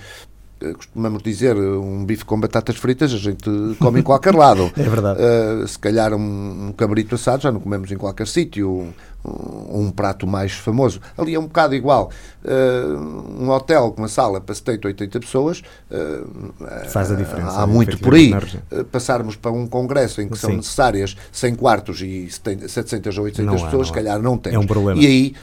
[0.72, 4.70] costumamos dizer, um bife com batatas fritas a gente come em qualquer lado.
[4.76, 5.20] é verdade.
[5.20, 10.26] Uh, se calhar um, um, cabrito assado já não comemos em qualquer sítio um prato
[10.26, 11.00] mais famoso.
[11.16, 12.10] Ali é um bocado igual.
[12.44, 17.58] Uh, um hotel com uma sala para 70, 80 pessoas uh, faz a diferença.
[17.58, 18.34] Há muito por aí.
[18.34, 20.48] Uh, passarmos para um congresso em que Sim.
[20.48, 24.54] são necessárias 100 quartos e 700 ou 800 não pessoas, se calhar não tem.
[24.54, 25.00] É um problema.
[25.00, 25.34] E aí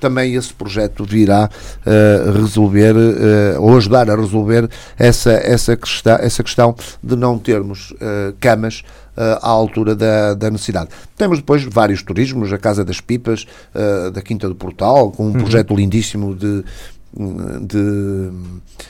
[0.00, 1.48] também esse projeto virá
[2.34, 2.94] resolver
[3.58, 7.94] ou ajudar a resolver essa, essa, questão, essa questão de não termos
[8.40, 8.82] camas
[9.16, 10.90] à altura da, da, necessidade.
[11.16, 15.26] Temos depois vários turismos, a Casa das Pipas, uh, da Quinta do Portal, com um
[15.26, 15.32] uhum.
[15.32, 16.64] projeto lindíssimo de,
[17.62, 18.30] de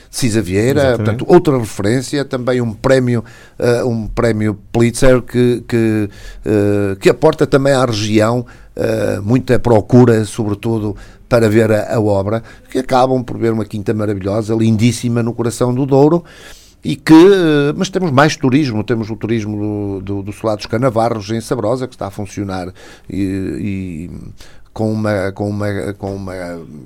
[0.09, 3.23] Cisa Vieira, portanto, outra referência, também um prémio,
[3.59, 6.09] uh, um prémio Pulitzer que, que,
[6.45, 10.95] uh, que aporta também à região uh, muita procura, sobretudo
[11.27, 15.73] para ver a, a, obra, que acabam por ver uma quinta maravilhosa, lindíssima no coração
[15.73, 16.23] do Douro,
[16.83, 17.13] e que,
[17.75, 21.93] mas temos mais turismo, temos o turismo do, do, do Solado Canavarros em Sabrosa, que
[21.93, 22.73] está a funcionar
[23.09, 24.09] e, e
[24.73, 26.33] com, uma, com, uma, com uma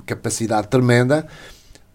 [0.06, 1.26] capacidade tremenda.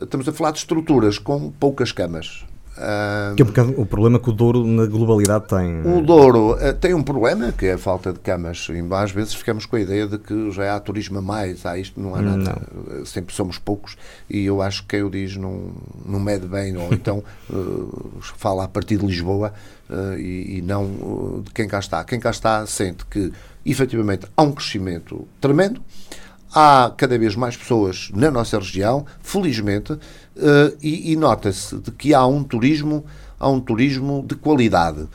[0.01, 2.45] Estamos a falar de estruturas com poucas camas.
[2.81, 5.83] Uh, que é um bocado o problema que o Douro na globalidade tem.
[5.83, 8.69] O Douro uh, tem um problema que é a falta de camas.
[8.71, 11.77] E às vezes ficamos com a ideia de que já há turismo a mais, há
[11.77, 12.59] isto, não há nada.
[12.89, 13.05] Não.
[13.05, 13.97] Sempre somos poucos
[14.31, 15.73] e eu acho que quem o diz não,
[16.07, 19.53] não mede bem, ou então uh, fala a partir de Lisboa
[20.19, 22.03] e, e, não de quem cá está.
[22.05, 23.33] Quem cá está sente que
[23.67, 25.83] efetivamente há um crescimento tremendo
[26.55, 29.97] há cada vez mais pessoas na nossa região, felizmente,
[30.37, 33.05] uh, e, e nota-se de que há um turismo,
[33.39, 35.09] há um turismo de qualidade.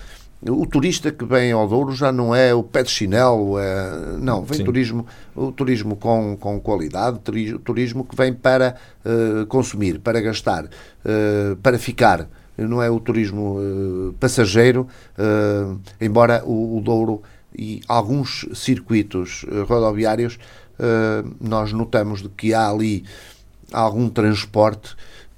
[0.48, 4.44] O turista que vem ao Douro já não é o pé de chinelo, é, não,
[4.44, 7.20] vem turismo, o turismo com, com qualidade,
[7.64, 12.30] turismo que vem para uh, consumir, para gastar, uh, para ficar.
[12.56, 14.88] Não é o turismo uh, passageiro,
[16.00, 17.24] embora o, o, Douro
[17.58, 20.38] e alguns circuitos rodoviários
[21.40, 23.04] nós notamos de que há ali
[23.82, 24.96] algum transporte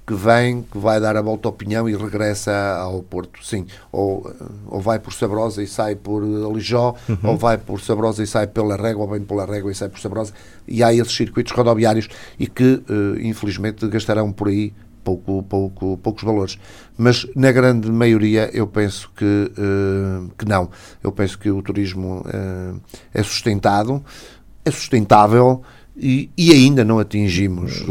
[0.08, 3.66] que vem, que vai dar a volta à opinião e regressa ao Porto, sim.
[3.92, 4.34] Ou,
[4.66, 7.18] ou vai por Sabrosa e sai por Lijó, uhum.
[7.24, 10.00] ou vai por Sabrosa e sai pela Régua, ou vem pela Régua e sai por
[10.00, 10.32] Sabrosa.
[10.66, 14.72] E há esses circuitos rodoviários e que, uh, infelizmente, gastarão por aí
[15.04, 16.58] pouco, pouco, poucos valores.
[16.96, 20.70] Mas, na grande maioria, eu penso que, uh, que não.
[21.04, 22.24] Eu penso que o turismo
[23.12, 24.02] é sustentado,
[24.64, 25.62] é sustentável
[26.00, 27.84] e, e, ainda não atingimos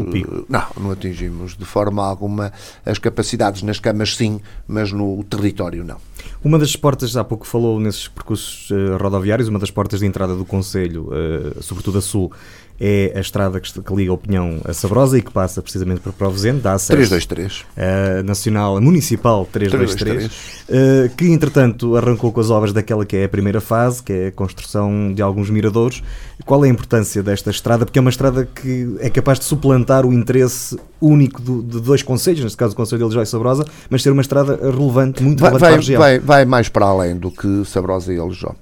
[0.48, 2.52] não, não atingimos de forma alguma
[2.84, 5.98] as capacidades nas camas sim, mas no território não.
[6.42, 10.34] Uma das portas, há pouco falou nesses percursos uh, rodoviários, uma das portas de entrada
[10.34, 12.32] do Conselho, uh, sobretudo a sul,
[12.80, 16.12] é a estrada que, que liga a Opinião a Sabrosa e que passa precisamente para
[16.12, 17.64] Provozente, dá acesso 323.
[17.76, 20.28] a Nacional, a Municipal 323,
[20.68, 20.68] 323.
[20.68, 24.26] Uh, que entretanto arrancou com as obras daquela que é a primeira fase, que é
[24.28, 26.02] a construção de alguns miradores.
[26.44, 27.84] Qual é a importância desta estrada?
[27.84, 32.02] Porque é uma estrada que é capaz de suplantar o interesse único do, de dois
[32.02, 35.40] conselhos, neste caso o Conselho de Alijó e Sabrosa, mas ser uma estrada relevante, muito
[35.40, 36.00] vai, relevante vai, para a região.
[36.00, 38.54] Vai, vai mais para além do que Sabrosa e Alijó.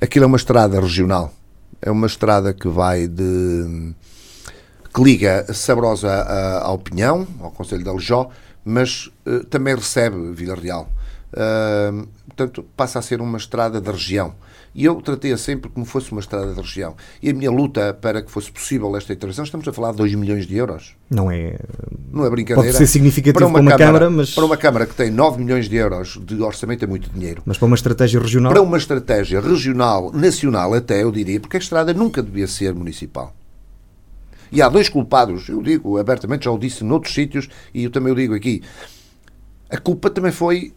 [0.00, 1.32] Aquilo é uma estrada regional
[1.82, 3.92] é uma estrada que vai de.
[4.94, 6.10] que liga Sabrosa
[6.62, 8.30] ao Pinhão, ao Conselho de Aljó,
[8.64, 10.88] mas uh, também recebe Vila Real.
[11.32, 14.34] Uh, portanto, passa a ser uma estrada da região.
[14.74, 16.94] E eu tratei-a sempre como fosse uma estrada da região.
[17.22, 20.14] E a minha luta para que fosse possível esta intervenção, estamos a falar de 2
[20.14, 20.94] milhões de euros.
[21.10, 21.58] Não é.
[22.10, 22.68] Não é brincadeira.
[22.68, 24.34] Pode ser significativo para uma, para uma Câmara, Câmara, mas.
[24.34, 27.42] Para uma Câmara que tem 9 milhões de euros de orçamento é muito dinheiro.
[27.44, 28.52] Mas para uma estratégia regional.
[28.52, 33.34] Para uma estratégia regional, nacional até, eu diria, porque a estrada nunca devia ser municipal.
[34.50, 38.12] E há dois culpados, eu digo abertamente, já o disse noutros sítios e eu também
[38.12, 38.62] o digo aqui.
[39.70, 40.74] A culpa também foi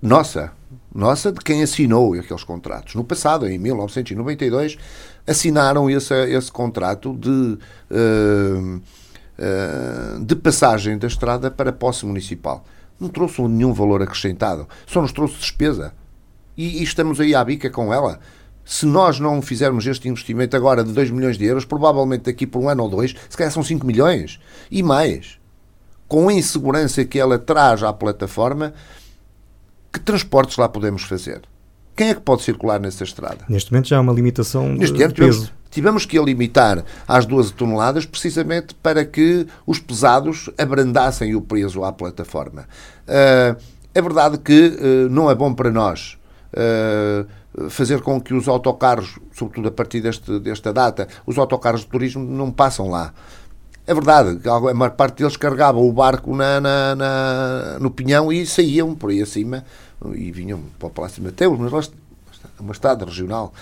[0.00, 0.52] nossa,
[0.96, 2.94] nossa de quem assinou aqueles contratos.
[2.94, 4.78] No passado, em 1992,
[5.26, 8.80] assinaram esse, esse contrato de, uh,
[9.38, 12.64] uh, de passagem da estrada para posse municipal.
[12.98, 15.92] Não trouxe nenhum valor acrescentado, só nos trouxe despesa.
[16.56, 18.18] E, e estamos aí à bica com ela.
[18.64, 22.60] Se nós não fizermos este investimento agora de 2 milhões de euros, provavelmente daqui por
[22.60, 25.38] um ano ou dois, se calhar são 5 milhões e mais.
[26.08, 28.72] Com a insegurança que ela traz à plataforma,
[29.98, 31.42] que transportes lá podemos fazer?
[31.96, 33.38] Quem é que pode circular nessa estrada?
[33.48, 35.14] Neste momento já há uma limitação Neste de peso.
[35.14, 41.40] Tivemos, tivemos que a limitar às 12 toneladas precisamente para que os pesados abrandassem o
[41.40, 42.66] peso à plataforma.
[43.08, 43.58] Uh,
[43.94, 46.18] é verdade que uh, não é bom para nós
[46.52, 51.86] uh, fazer com que os autocarros, sobretudo a partir deste, desta data, os autocarros de
[51.86, 53.14] turismo não passam lá.
[53.86, 58.44] É verdade, a maior parte deles carregavam o barco na, na, na, no pinhão e
[58.44, 59.64] saíam por aí acima
[60.14, 61.82] e vinham para o Palácio de Mateus, mas lá
[62.60, 63.52] uma estrada regional.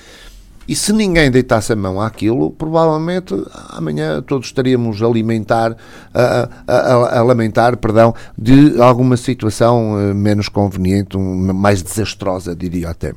[0.67, 3.35] E se ninguém deitasse a mão àquilo, provavelmente
[3.69, 5.77] amanhã todos estaríamos a alimentar,
[6.13, 13.13] a, a, a, lamentar, perdão, de alguma situação eh, menos conveniente, mais desastrosa, diria até.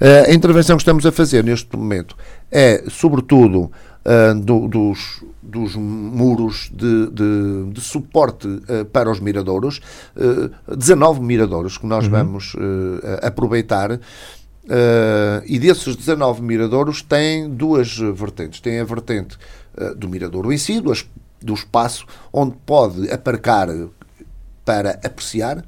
[0.00, 2.16] Eh, a intervenção que estamos a fazer neste momento
[2.52, 3.70] é, sobretudo,
[4.04, 9.80] eh, do, dos, dos muros de, de, de suporte uh, para os miradouros,
[10.16, 12.10] uh, eh, 19 miradouros que nós uhum.
[12.10, 12.58] vamos uh,
[13.22, 13.98] aproveitar.
[15.46, 18.60] e desses 19 miradouros tem duas vertentes.
[18.60, 19.36] Tem a vertente
[19.96, 20.92] do miradouro em si, do,
[21.42, 23.68] do espaço onde pode aparcar
[24.64, 25.64] para apreciar,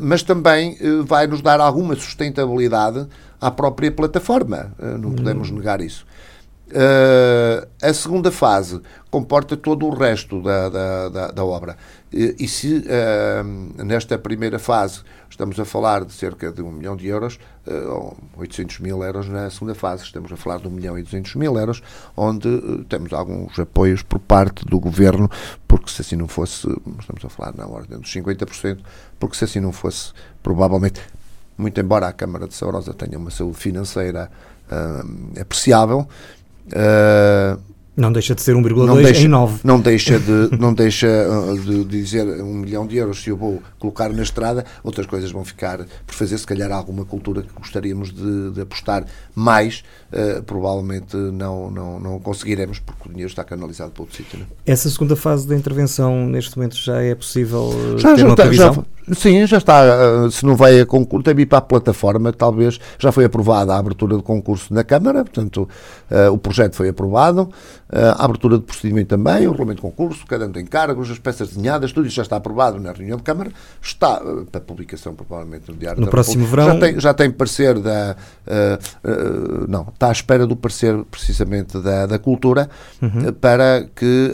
[0.00, 3.06] mas também vai nos dar alguma sustentabilidade
[3.38, 4.72] à própria plataforma.
[4.98, 5.56] não podemos uhum.
[5.56, 6.06] negar isso.
[6.68, 11.76] Uh, a segunda fase comporta todo o resto da, da, da, da obra.
[12.12, 15.00] E, e se uh, nesta primeira fase
[15.30, 19.48] estamos a falar de cerca de um milhão de euros, uh, 800 mil euros na
[19.48, 21.82] segunda fase, estamos a falar de um milhão e 200 mil euros,
[22.14, 25.30] onde uh, temos alguns apoios por parte do governo,
[25.66, 26.68] porque se assim não fosse,
[27.00, 28.80] estamos a falar na ordem dos 50%,
[29.18, 30.12] porque se assim não fosse,
[30.42, 31.00] provavelmente,
[31.56, 34.30] muito embora a Câmara de Sabrosa tenha uma saúde financeira
[35.40, 36.06] apreciável,
[36.74, 37.56] Uh,
[37.98, 39.60] não deixa de ser 1,2 em 9.
[39.64, 43.60] Não deixa, de, não deixa uh, de dizer um milhão de euros se eu vou
[43.78, 48.12] colocar na estrada, outras coisas vão ficar por fazer, se calhar alguma cultura que gostaríamos
[48.12, 49.82] de, de apostar mais,
[50.12, 54.38] uh, provavelmente não, não, não conseguiremos, porque o dinheiro está canalizado para outro sítio.
[54.38, 54.46] Né?
[54.64, 58.42] Essa segunda fase da intervenção, neste momento, já é possível já, ter já uma está,
[58.44, 58.74] previsão?
[58.74, 59.84] Já, Sim, já está.
[59.84, 62.78] Eh, se não vai a concurso, tem de ir para a plataforma, talvez.
[62.98, 65.68] Já foi aprovada a abertura de concurso na Câmara, portanto,
[66.10, 67.48] uh, o projeto foi aprovado.
[67.90, 71.18] Uh, a abertura de procedimento também, o regulamento de concurso, cada um tem cargos, as
[71.18, 73.50] peças desenhadas, tudo isso já está aprovado na reunião de Câmara.
[73.80, 76.66] Está uh, para publicação, provavelmente, no Diário no da próximo verão.
[76.66, 78.16] Já tem, já tem parecer da.
[79.68, 82.68] não, está à espera do parecer, precisamente, da, da Cultura,
[83.00, 83.32] uhum.
[83.32, 84.32] para que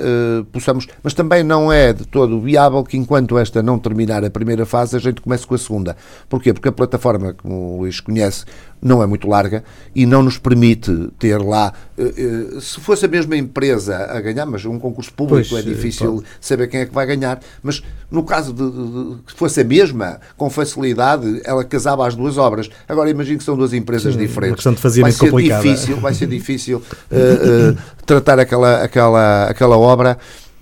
[0.53, 0.87] possamos.
[1.03, 4.97] Mas também não é de todo viável que, enquanto esta não terminar a primeira fase,
[4.97, 5.97] a gente começa com a segunda.
[6.29, 6.53] Porquê?
[6.53, 8.45] Porque a plataforma, como o Luís conhece,
[8.85, 9.65] não é muito larga
[9.95, 11.73] e não nos permite ter lá.
[11.97, 15.69] Uh, uh, se fosse a mesma empresa a ganhar, mas um concurso público pois, é
[15.69, 16.27] difícil pode.
[16.39, 17.41] saber quem é que vai ganhar.
[17.63, 22.69] Mas no caso de, que fosse a mesma, com facilidade, ela casava as duas obras.
[22.87, 24.65] Agora imagino que são duas empresas Sim, diferentes.
[24.67, 25.63] Uma de fazer vai ser complicada.
[25.63, 30.19] difícil, vai ser difícil uh, tratar aquela, aquela, aquela obra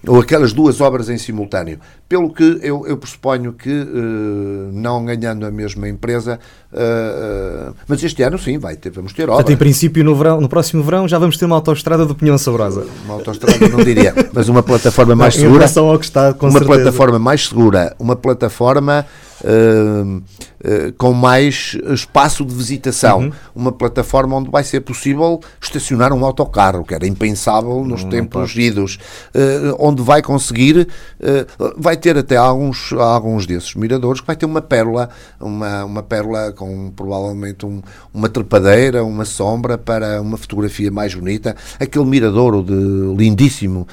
[0.07, 1.79] ou aquelas duas obras em simultâneo.
[2.09, 6.39] Pelo que eu, eu pressuponho que, uh, não ganhando a mesma empresa,
[6.73, 9.37] uh, uh, mas este ano sim, vai ter, vamos ter obra.
[9.37, 12.37] Portanto, em princípio, no, verão, no próximo verão já vamos ter uma autoestrada do Pinhão
[12.37, 12.87] Sabrosa.
[13.05, 15.51] Uma autoestrada, não diria, mas uma plataforma mais segura.
[15.51, 16.83] Em relação ao que está, com uma certeza.
[16.83, 19.07] plataforma mais segura, uma plataforma
[19.45, 23.21] uh, uh, com mais espaço de visitação.
[23.21, 23.33] Uhum.
[23.55, 28.99] Uma plataforma onde vai ser possível estacionar um autocarro, que era impensável nos tempos idos.
[29.35, 30.89] Uh, onde vai conseguir,
[31.77, 35.09] vai ter até alguns, alguns desses miradores que vai ter uma pérola,
[35.41, 37.83] uma, uma pérola com provavelmente um,
[38.13, 41.57] uma trepadeira, uma sombra para uma fotografia mais bonita.
[41.79, 43.87] Aquele miradouro de lindíssimo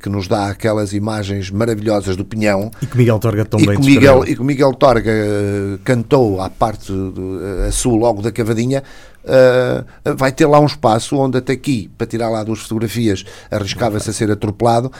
[0.00, 2.70] que nos dá aquelas imagens maravilhosas do Pinhão.
[2.82, 6.48] E que Miguel Torga tão e bem Miguel, E que Miguel Torga uh, cantou à
[6.48, 8.82] parte uh, a sul logo da cavadinha,
[9.22, 14.08] uh, vai ter lá um espaço onde até aqui, para tirar lá duas fotografias, arriscava-se
[14.08, 14.90] a ser atropelado,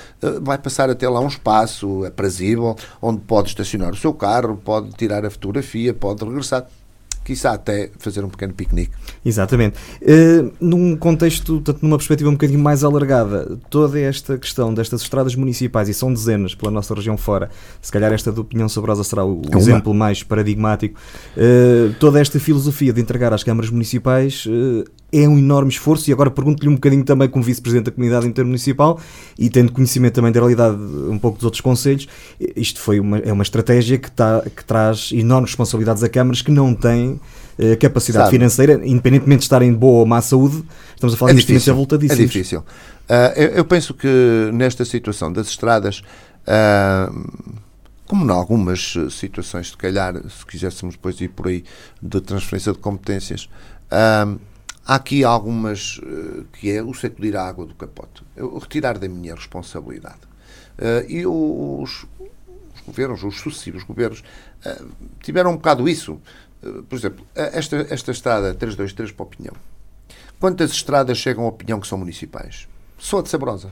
[0.42, 4.90] vai passar a ter lá um espaço aprazível, onde pode estacionar o seu carro, pode
[4.90, 6.66] tirar a fotografia, pode regressar
[7.30, 8.90] quiçá até fazer um pequeno piquenique.
[9.24, 9.76] Exatamente.
[10.02, 15.36] Uh, num contexto, tanto numa perspectiva um bocadinho mais alargada, toda esta questão destas estradas
[15.36, 17.48] municipais, e são dezenas pela nossa região fora,
[17.80, 20.98] se calhar esta do Pinhão Sobrosa será o é exemplo mais paradigmático,
[21.36, 26.12] uh, toda esta filosofia de entregar às câmaras municipais uh, é um enorme esforço e
[26.12, 29.00] agora pergunto-lhe um bocadinho também como vice-presidente da comunidade intermunicipal
[29.38, 32.06] e tendo conhecimento também da realidade um pouco dos outros conselhos,
[32.56, 36.50] isto foi uma, é uma estratégia que, tá, que traz enormes responsabilidades a câmaras que
[36.50, 37.20] não têm
[37.58, 38.36] eh, capacidade Sabe.
[38.36, 41.68] financeira, independentemente de estarem de boa ou má saúde, estamos a falar é de investimentos
[41.68, 42.20] avultadíssimos.
[42.20, 42.61] É difícil.
[42.61, 44.08] Uh, eu, eu, penso que
[44.54, 46.02] nesta situação das estradas,
[46.46, 47.30] uh,
[48.06, 51.62] como em algumas situações, se calhar, se quiséssemos depois ir por aí,
[52.00, 53.48] de transferência de competências,
[53.92, 54.40] uh,
[54.86, 59.08] Há aqui algumas uh, que é o sacudir a água do capote, o retirar da
[59.08, 60.20] minha responsabilidade.
[60.78, 64.22] Uh, e os, os, governos, os sucessivos governos,
[64.64, 64.86] uh,
[65.22, 66.20] tiveram um bocado isso.
[66.88, 69.54] por exemplo, esta, esta estrada 323 para a Opinião.
[70.38, 72.66] Quantas estradas chegam à Opinião que são municipais?
[72.98, 73.70] Só a de Sabrosa.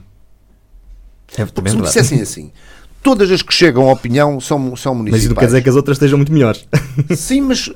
[1.37, 2.53] É, Porque se me dissessem assim,
[3.03, 5.13] todas as que chegam à opinião são, são municipais.
[5.13, 6.67] Mas isso não quer dizer que as outras estejam muito melhores.
[7.17, 7.71] Sim, mas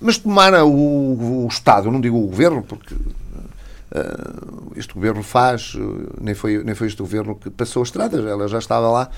[0.00, 5.74] mas tomara o, o Estado, não digo o Governo, porque uh, este Governo faz,
[6.20, 9.10] nem foi, nem foi este Governo que passou as estradas, ela já estava lá,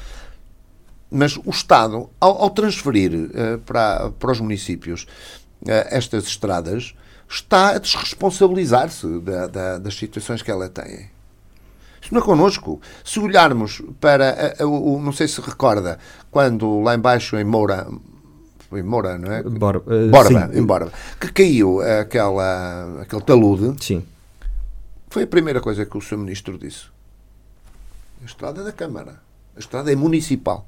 [1.10, 5.06] mas o Estado, ao, ao transferir uh, para, para os municípios
[5.66, 6.94] estas estradas,
[7.28, 11.10] está a desresponsabilizar-se da, da, das situações que ela tem.
[12.00, 12.80] Isto não é connosco.
[13.04, 15.98] Se olharmos para, o, não sei se recorda,
[16.30, 17.88] quando lá embaixo em Moura,
[18.72, 19.42] em Moura, não é?
[19.42, 23.82] Borba, uh, Borba em Borba, que caiu aquela, aquele talude.
[23.84, 24.04] Sim.
[25.08, 26.18] Foi a primeira coisa que o Sr.
[26.18, 26.86] Ministro disse.
[28.22, 29.20] A estrada é da Câmara.
[29.56, 30.66] A estrada é municipal.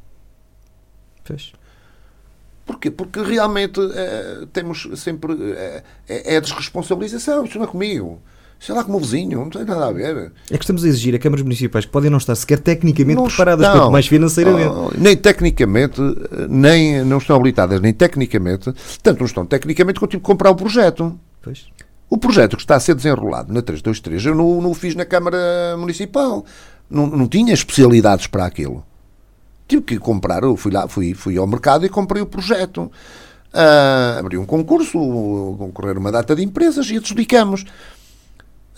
[1.24, 1.53] Fez.
[2.64, 2.90] Porquê?
[2.90, 5.32] Porque realmente é, temos sempre.
[5.53, 7.44] É, é, a desresponsabilização.
[7.44, 8.20] Isto não é comigo.
[8.61, 10.32] Sei lá como o vizinho, não tem nada a ver.
[10.50, 13.26] É que estamos a exigir a câmaras municipais que podem não estar sequer tecnicamente não
[13.26, 13.80] preparadas, estão.
[13.80, 14.68] quanto mais financeiramente.
[14.68, 16.00] Oh, nem tecnicamente,
[16.48, 20.54] nem não estão habilitadas, nem tecnicamente, tanto não estão tecnicamente eu tive que comprar o
[20.54, 21.18] projeto.
[21.42, 21.66] Pois.
[22.11, 25.06] O projeto que está a ser desenrolado na 323, eu não, não o fiz na
[25.06, 25.38] Câmara
[25.78, 26.44] Municipal.
[26.90, 28.84] Não, não tinha especialidades para aquilo.
[29.66, 32.90] Tive que comprar, eu fui lá, fui, fui ao mercado e comprei o projeto.
[33.54, 34.98] Uh, abri um concurso,
[35.56, 37.64] concorrer uma data de empresas e adjudicamos.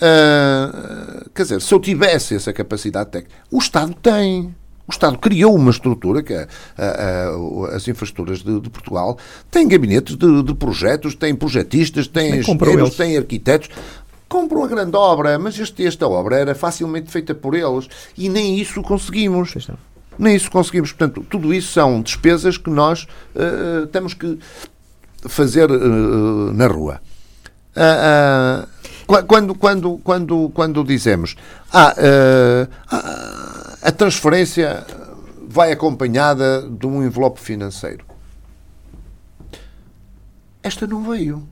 [0.03, 4.53] Uh, quer dizer, se eu tivesse essa capacidade técnica, o Estado tem.
[4.84, 9.16] O Estado criou uma estrutura que a, a, a, as infraestruturas de, de, Portugal
[9.48, 13.68] têm gabinetes de, de projetos, têm projetistas, têm engenheiros, têm arquitetos.
[14.28, 17.86] Compram a grande obra, mas este, esta obra era facilmente feita por eles
[18.18, 19.55] e nem isso conseguimos.
[20.18, 20.90] Nem isso conseguimos.
[20.90, 24.36] Portanto, tudo isso são despesas que nós uh, temos que
[25.28, 27.00] fazer uh, na rua.
[27.76, 28.66] Uh,
[29.26, 31.36] quando, quando, quando, quando dizemos
[31.72, 31.94] ah,
[33.82, 34.86] a transferência
[35.48, 38.04] vai acompanhada de um envelope financeiro.
[40.62, 41.46] Esta não veio.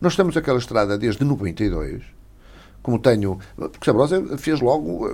[0.00, 2.14] Nós temos aquela estrada desde 92
[2.84, 3.38] como tenho.
[3.56, 5.08] Porque Sabrosa fez logo.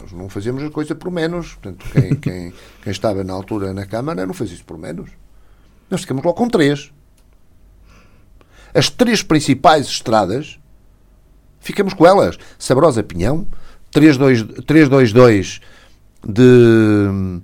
[0.00, 1.52] Nós não fazíamos a coisa por menos.
[1.52, 2.52] Portanto, quem, quem,
[2.82, 5.10] quem estava na altura na Câmara não fez isso por menos.
[5.90, 6.90] Nós ficamos logo com três.
[8.74, 10.58] As três principais estradas,
[11.60, 12.38] ficamos com elas.
[12.58, 13.46] Sabrosa Pinhão,
[13.90, 15.60] 322
[16.26, 17.40] de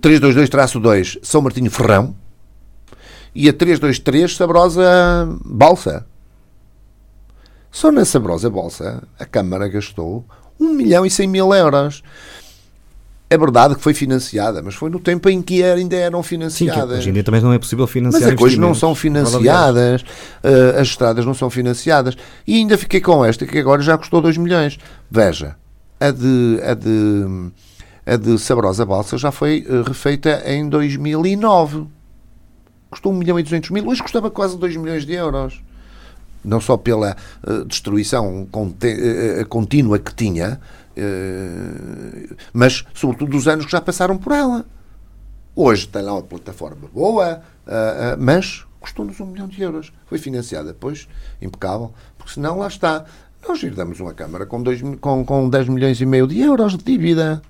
[0.00, 2.14] 322-2 São Martinho Ferrão
[3.34, 6.06] e a 323 Sabrosa Balsa.
[7.70, 10.24] Só na Sabrosa Bolsa a Câmara gastou
[10.58, 12.02] 1 milhão e 100 mil euros.
[13.28, 16.90] É verdade que foi financiada, mas foi no tempo em que ainda eram financiadas.
[16.90, 18.22] Sim, hoje em dia também não é possível financiar.
[18.22, 22.16] Mas as coisas não são financiadas, uh, as estradas não são financiadas.
[22.46, 24.78] E ainda fiquei com esta, que agora já custou 2 milhões.
[25.10, 25.56] Veja,
[25.98, 27.50] a de, a de,
[28.06, 31.84] a de Sabrosa Balsa já foi uh, refeita em 2009.
[32.88, 35.60] Custou 1 milhão e 200 mil, hoje custava quase 2 milhões de euros
[36.46, 40.60] não só pela uh, destruição uh, contínua que tinha,
[42.52, 44.64] mas sobretudo dos anos que já passaram por ela.
[45.54, 47.42] Hoje tem lá uma plataforma boa,
[48.18, 49.92] mas custou-nos um milhão de euros.
[50.06, 51.08] Foi financiada depois,
[51.40, 53.04] impecável, porque senão lá está.
[53.46, 56.84] Nós herdamos uma Câmara com, dois, com, com 10 milhões e meio de euros de
[56.84, 57.42] dívida.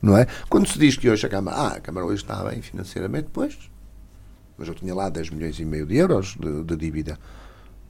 [0.00, 0.26] Não é?
[0.48, 3.56] Quando se diz que hoje a Câmara, ah, a Câmara hoje está bem financeiramente, pois,
[4.58, 7.18] mas eu tinha lá 10 milhões e meio de euros de, de dívida.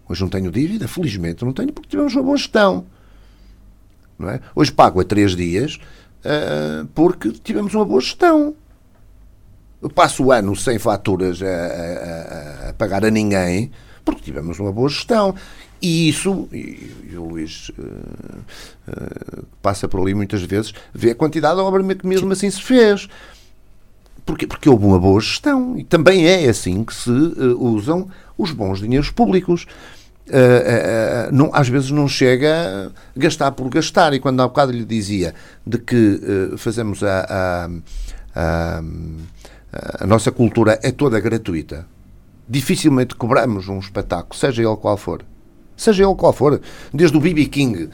[0.08, 2.86] Hoje não tenho dívida, felizmente não tenho, porque tivemos uma boa gestão.
[4.22, 4.40] Não é?
[4.54, 5.80] Hoje pago a 3 dias
[6.24, 8.54] uh, porque tivemos uma boa gestão.
[9.82, 13.72] Eu passo o ano sem faturas a, a, a, pagar a ninguém
[14.04, 15.34] porque tivemos uma boa gestão.
[15.80, 21.14] E isso, e, e o Luís uh, uh, passa por ali muitas vezes, vê a
[21.14, 23.08] quantidade de obra que mesmo assim se fez.
[24.24, 24.46] Porquê?
[24.46, 25.76] Porque houve uma boa gestão.
[25.76, 28.08] E também é assim que se uh, usam
[28.38, 29.66] os bons dinheiros públicos.
[30.28, 34.14] Uh, uh, não, às vezes não chega a gastar por gastar.
[34.14, 35.34] E quando há bocado lhe dizia
[35.66, 36.20] de que
[36.56, 37.70] fazemos a, a,
[38.34, 38.82] a,
[40.00, 41.86] a, nossa cultura é toda gratuita,
[42.48, 45.24] dificilmente cobramos um espetáculo, seja ele qual for.
[45.76, 46.60] Seja ele qual for.
[46.94, 47.46] Desde o B.B.
[47.46, 47.90] King,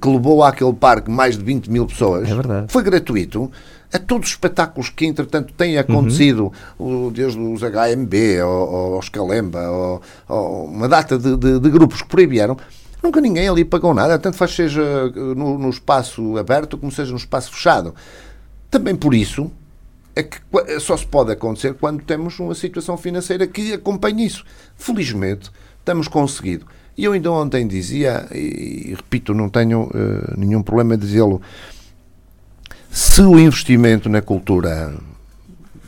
[0.00, 2.34] que levou àquele parque mais de 20 mil pessoas, é
[2.66, 3.50] foi gratuito
[3.92, 7.10] a todos os espetáculos que, entretanto, têm acontecido, uhum.
[7.10, 12.26] desde os HMB, ou, aos Calemba, ou, ou, uma data de, de, de, grupos que
[12.26, 12.56] vieram,
[13.02, 17.18] nunca ninguém ali pagou nada, tanto faz seja no, no espaço aberto como seja no
[17.18, 17.94] espaço fechado.
[18.70, 19.50] Também por isso
[20.16, 20.38] é que
[20.80, 24.44] só se pode acontecer quando temos uma situação financeira que acompanhe isso.
[24.76, 26.66] Felizmente, estamos conseguido.
[26.96, 31.40] E eu ainda ontem dizia, e, e repito, não tenho uh, nenhum problema em dizê-lo,
[32.92, 34.94] se o investimento na cultura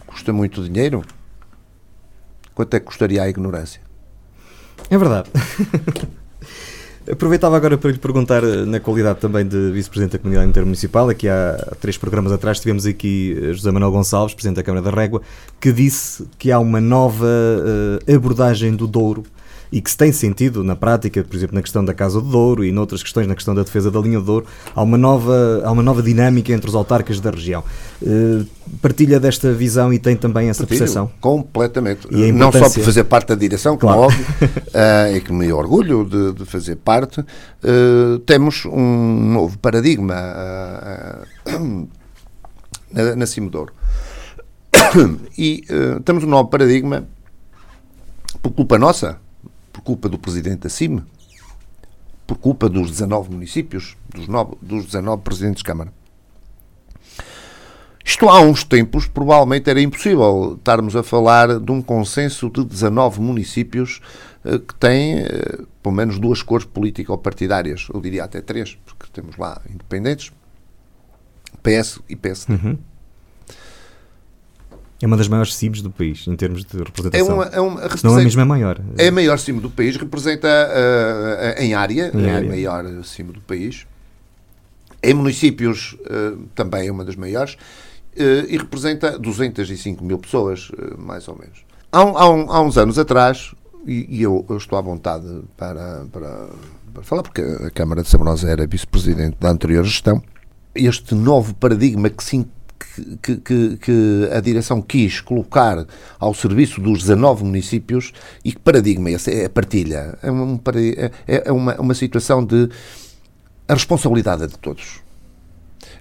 [0.07, 1.05] custa muito dinheiro,
[2.55, 3.79] quanto é que custaria a ignorância?
[4.89, 5.29] É verdade.
[7.11, 11.29] Aproveitava agora para lhe perguntar, eh, na qualidade também de Vice-Presidente da Comunidade Intermunicipal, aqui
[11.29, 15.21] há três programas atrás tivemos aqui eh, José Manuel Gonçalves, Presidente da Câmara da Régua,
[15.61, 19.23] que disse que há uma nova uh, abordagem do Douro
[19.75, 22.65] e que se tem sentido na prática, por exemplo, na questão da Casa do Douro
[22.65, 25.73] e noutras questões, na questão da defesa da linha do Douro, há uma nova, há
[25.73, 27.65] uma nova dinâmica entre os autarcas da região.
[28.01, 28.47] Uh,
[28.81, 31.11] partilha desta visão e tem também essa Partilho, percepção?
[31.21, 32.07] Completamente.
[32.33, 34.15] Não só por fazer parte da direção, como claro.
[34.15, 40.15] óbvio, uh, e que me orgulho de, de fazer parte, uh, temos um novo paradigma
[42.93, 43.73] na, na Cimodouro.
[45.37, 45.65] E
[46.05, 47.05] temos um novo paradigma
[48.41, 49.19] por culpa nossa,
[49.85, 51.03] culpa do presidente da CIM,
[52.27, 55.93] por culpa dos 19 municípios, dos, 9, dos 19 presidentes de Câmara.
[58.05, 63.21] Isto há uns tempos provavelmente era impossível estarmos a falar de um consenso de 19
[63.21, 64.01] municípios
[64.45, 69.37] eh, que têm eh, pelo menos duas cores político-partidárias, eu diria até três, porque temos
[69.39, 70.33] lá independentes,
[71.63, 72.55] PS e PSD.
[72.55, 72.79] Uhum.
[75.05, 77.29] É uma das maiores CIMs do país, em termos de representação.
[77.29, 78.81] É uma, é uma, Não é mesmo a maior.
[78.97, 82.47] É a maior CIM do país, representa uh, em área, em é área.
[82.47, 83.87] a maior CIM do país.
[85.03, 87.59] Em municípios uh, também é uma das maiores
[88.17, 91.67] e representa 205 mil pessoas, mais ou menos.
[91.93, 93.55] Há, há, um, há, uns anos atrás,
[93.87, 96.49] e, e eu, eu, estou à vontade para, para,
[96.95, 100.23] para falar, porque a Câmara de Sabrosa era vice-presidente da anterior gestão,
[100.75, 102.37] este novo paradigma que se
[103.23, 105.87] que, que, que, a direção quis colocar
[106.19, 108.13] ao serviço dos 19 municípios
[108.45, 109.31] e que paradigma é esse?
[109.31, 110.19] É a partilha.
[110.23, 112.69] É uma, é, é uma, uma situação de
[113.69, 115.01] a responsabilidade é de todos.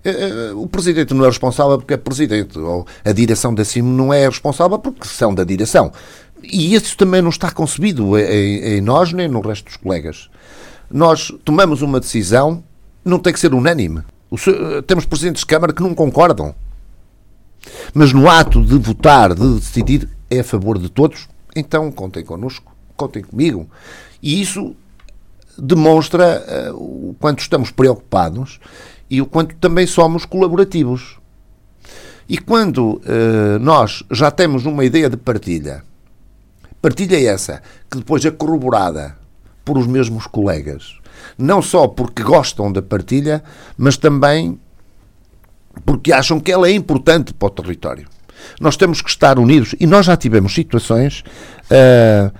[0.03, 3.81] É, é, o presidente não é responsável porque é presidente, ou a direção da CIM
[3.81, 5.91] não é responsável porque são da direção.
[6.43, 10.29] E isso também não está concebido em, em nós nem no resto dos colegas.
[10.91, 12.61] Nós tomamos uma decisão,
[13.03, 14.03] não tem que ser unânime.
[14.87, 16.53] Temos presidentes de Câmara que não concordam.
[17.93, 22.75] Mas no ato de votar, de decidir, é a favor de todos, então contem connosco,
[22.95, 23.69] contem comigo.
[24.21, 24.75] E isso
[25.57, 28.59] demonstra uh, o quanto estamos preocupados
[29.09, 31.17] e o quanto também somos colaborativos.
[32.27, 35.83] E quando uh, nós já temos uma ideia de partilha,
[36.81, 39.15] partilha essa, que depois é corroborada
[39.63, 40.97] por os mesmos colegas,
[41.37, 43.43] não só porque gostam da partilha,
[43.77, 44.59] mas também
[45.85, 48.07] porque acham que ela é importante para o território.
[48.59, 51.23] Nós temos que estar unidos e nós já tivemos situações
[51.65, 52.33] uh,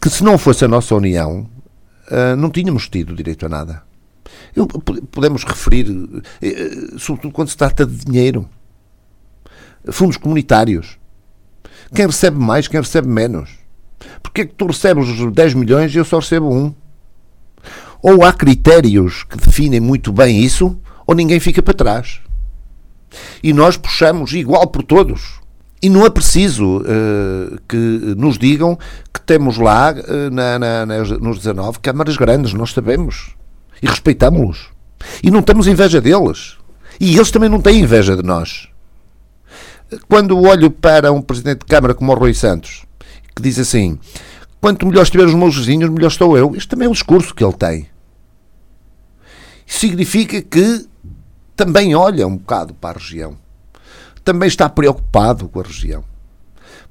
[0.00, 1.48] que, se não fosse a nossa união,
[2.10, 3.82] uh, não tínhamos tido direito a nada.
[4.54, 8.48] Eu, podemos referir, uh, sobretudo quando se trata de dinheiro,
[9.92, 10.98] fundos comunitários.
[11.94, 13.50] Quem recebe mais, quem recebe menos.
[14.22, 16.74] Porque é que tu recebes os 10 milhões e eu só recebo um?
[18.02, 22.20] Ou há critérios que definem muito bem isso, ou ninguém fica para trás.
[23.42, 25.40] E nós puxamos igual por todos.
[25.82, 27.76] E não é preciso uh, que
[28.16, 28.78] nos digam
[29.12, 33.34] que temos lá, uh, na, na, nos 19, câmaras grandes, nós sabemos.
[33.82, 34.68] E respeitamos-los.
[35.22, 36.56] E não temos inveja deles.
[36.98, 38.68] E eles também não têm inveja de nós.
[40.08, 42.84] Quando olho para um presidente de Câmara como o Rui Santos,
[43.34, 43.98] que diz assim:
[44.60, 46.54] quanto melhor estiver os meus vizinhos, melhor estou eu.
[46.56, 47.86] Este também é o discurso que ele tem.
[49.66, 50.86] Significa que
[51.56, 53.36] também olha um bocado para a região.
[54.22, 56.04] Também está preocupado com a região.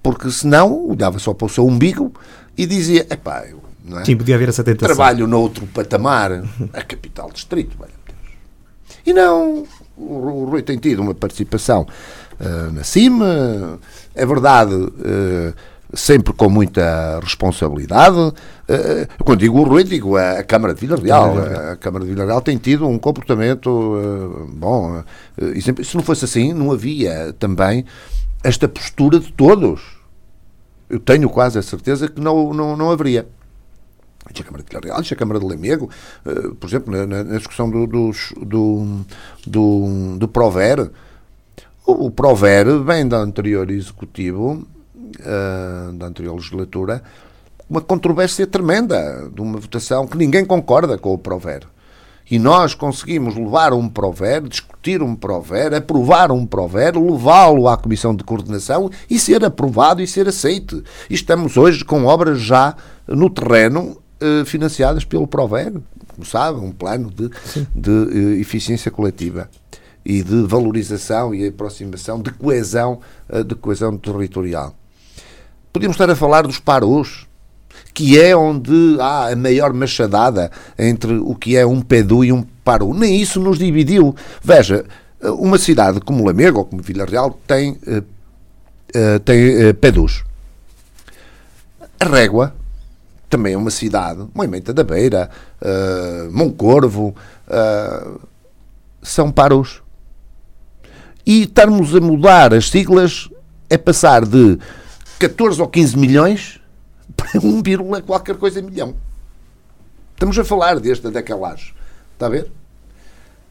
[0.01, 2.13] Porque senão olhava só para o seu umbigo
[2.57, 4.05] e dizia: epá, eu não é?
[4.05, 4.95] Sim, podia haver essa tentação.
[4.95, 6.31] Trabalho noutro patamar,
[6.73, 7.77] a capital distrito.
[9.05, 11.85] E não, o Rui tem tido uma participação
[12.39, 13.79] uh, na cima,
[14.15, 14.73] é verdade.
[14.73, 15.53] Uh,
[15.95, 18.33] sempre com muita responsabilidade.
[18.67, 21.33] Eh, quando digo o Rui, digo a, Câmara de Vila Real.
[21.71, 25.03] A Câmara de Vila Real tem tido um comportamento eh, bom.
[25.37, 27.85] Eh, e sempre, se não fosse assim, não havia também
[28.43, 29.81] esta postura de todos.
[30.89, 33.27] Eu tenho quase a certeza que não, não, não haveria.
[34.25, 35.89] a Câmara de Vila Real, a Câmara de Lamego,
[36.59, 38.11] por exemplo, na, na discussão do, do,
[38.45, 39.05] do,
[39.47, 40.91] do, do Prover,
[41.87, 44.67] o, o Prover vem do anterior executivo
[45.19, 47.01] uh, da anterior legislatura,
[47.69, 51.63] uma controvérsia tremenda de uma votação que ninguém concorda com o Prover.
[52.29, 58.15] E nós conseguimos levar um Prover, discutir um Prover, aprovar um Prover, levá-lo à Comissão
[58.15, 60.83] de Coordenação e ser aprovado e ser aceito.
[61.07, 62.75] E estamos hoje com obras já
[63.07, 65.73] no terreno eh, financiadas pelo Prover,
[66.07, 67.29] como sabe, um plano de,
[67.75, 69.49] de uh, eficiência coletiva
[70.03, 73.01] e de valorização e aproximação, de coesão,
[73.45, 74.73] de coesão territorial.
[75.75, 77.27] Podíamos estar a falar dos parus,
[77.93, 80.49] que é onde há a maior machadada
[80.79, 82.93] entre o que é um pedu e um paru.
[82.93, 84.15] Nem isso nos dividiu.
[84.41, 84.85] Veja,
[85.21, 90.23] uma cidade como Lamego ou como Vila Real tem, uh, uh, tem uh, pedus.
[91.99, 92.55] A Régua
[93.29, 95.29] também é uma cidade, Moimenta da Beira,
[96.31, 97.13] Moncorvo,
[99.01, 99.81] são parus.
[101.25, 103.27] E estarmos a mudar as siglas
[103.69, 104.57] é passar de
[105.19, 106.59] 14 ou 15 milhões
[107.15, 108.95] para 1, qualquer coisa milhão.
[110.13, 111.73] Estamos a falar desta decalagem.
[112.13, 112.51] Está a ver?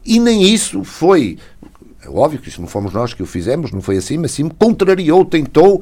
[0.05, 1.37] E nem isso foi.
[2.03, 4.47] É óbvio que isso não fomos nós que o fizemos, não foi assim, mas sim
[4.49, 5.81] contrariou, tentou,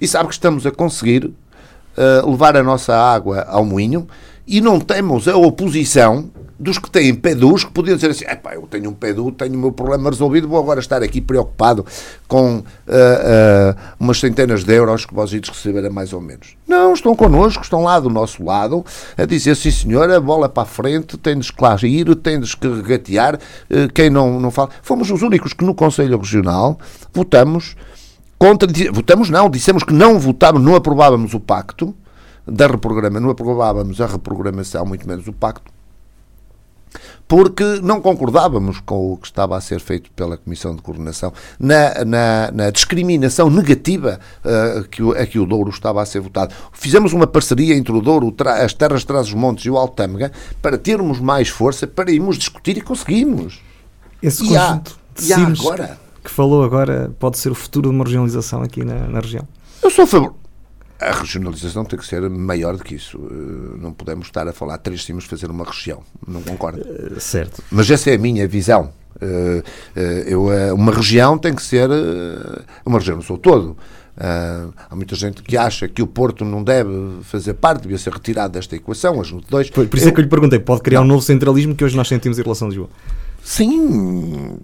[0.00, 4.06] e sabe que estamos a conseguir uh, levar a nossa água ao moinho
[4.46, 8.90] e não temos a oposição dos que têm PEDUs que podiam dizer assim: eu tenho
[8.90, 11.84] um PEDU, tenho o meu problema resolvido, vou agora estar aqui preocupado
[12.28, 16.56] com uh, uh, umas centenas de euros que vós ides receber mais ou menos.
[16.66, 18.84] Não, estão connosco, estão lá do nosso lado
[19.16, 22.68] a dizer: sim senhor, a bola para a frente, tendes que lá ir, tendes que
[22.68, 23.36] regatear.
[23.36, 24.70] Uh, quem não, não fala.
[24.82, 26.78] Fomos os únicos que no Conselho Regional
[27.12, 27.76] votamos
[28.38, 28.68] contra.
[28.92, 31.94] Votamos não, dissemos que não votávamos, não aprovávamos o pacto
[32.46, 35.74] da reprograma, não aprovávamos a reprogramação, muito menos o pacto
[37.26, 42.04] porque não concordávamos com o que estava a ser feito pela Comissão de Coordenação na,
[42.04, 46.54] na, na discriminação negativa uh, que o, a que o Douro estava a ser votado.
[46.72, 51.20] Fizemos uma parceria entre o Douro, as terras de Trás-os-Montes e o Altâmega para termos
[51.20, 53.60] mais força, para irmos discutir e conseguimos.
[54.22, 55.98] Esse e conjunto há, de e agora.
[56.22, 59.46] que falou agora pode ser o futuro de uma regionalização aqui na, na região?
[59.82, 60.43] Eu sou a favor
[61.00, 63.18] a regionalização tem que ser maior do que isso.
[63.18, 66.02] Eh, não podemos estar a falar três cimos fazer uma região.
[66.26, 66.80] Não concordo.
[66.80, 67.62] Uh, certo.
[67.70, 68.92] Mas essa é a minha visão.
[69.16, 69.62] Uh,
[70.26, 71.88] eu, uma região tem que ser
[72.84, 73.76] uma região, não sou todo.
[74.16, 76.90] há muita gente que acha que o Porto não deve
[77.22, 79.70] fazer parte, devia ser retirado desta equação, as dois.
[79.70, 81.06] Por, por isso é que eu lhe perguntei, pode criar não.
[81.06, 82.90] um novo centralismo que hoje nós sentimos em relação a Lisboa?
[83.42, 84.58] Sim.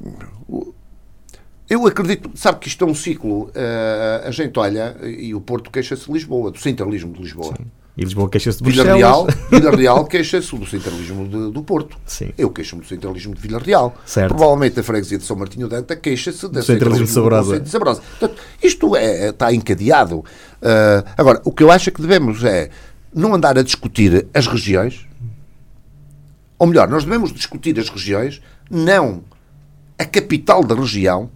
[1.71, 3.45] Eu acredito, sabe que isto é um ciclo.
[3.45, 7.55] Uh, a gente olha e o Porto queixa-se de Lisboa, do centralismo de Lisboa.
[7.57, 7.67] Sim.
[7.97, 11.97] E Lisboa queixa-se de Vila Real, Vila Real queixa-se do centralismo de, do Porto.
[12.05, 12.33] Sim.
[12.37, 13.95] Eu queixo-me do centralismo de Vila Real.
[14.05, 14.31] Certo.
[14.35, 17.61] Provavelmente a freguesia de São Martinho Danta queixa-se do centralismo de Sabrosa.
[17.61, 18.03] De Sabrosa.
[18.19, 20.17] Portanto, isto é, está encadeado.
[20.17, 22.69] Uh, agora, o que eu acho que devemos é
[23.15, 25.07] não andar a discutir as regiões,
[26.59, 29.23] ou melhor, nós devemos discutir as regiões, não
[29.97, 31.31] a capital da região,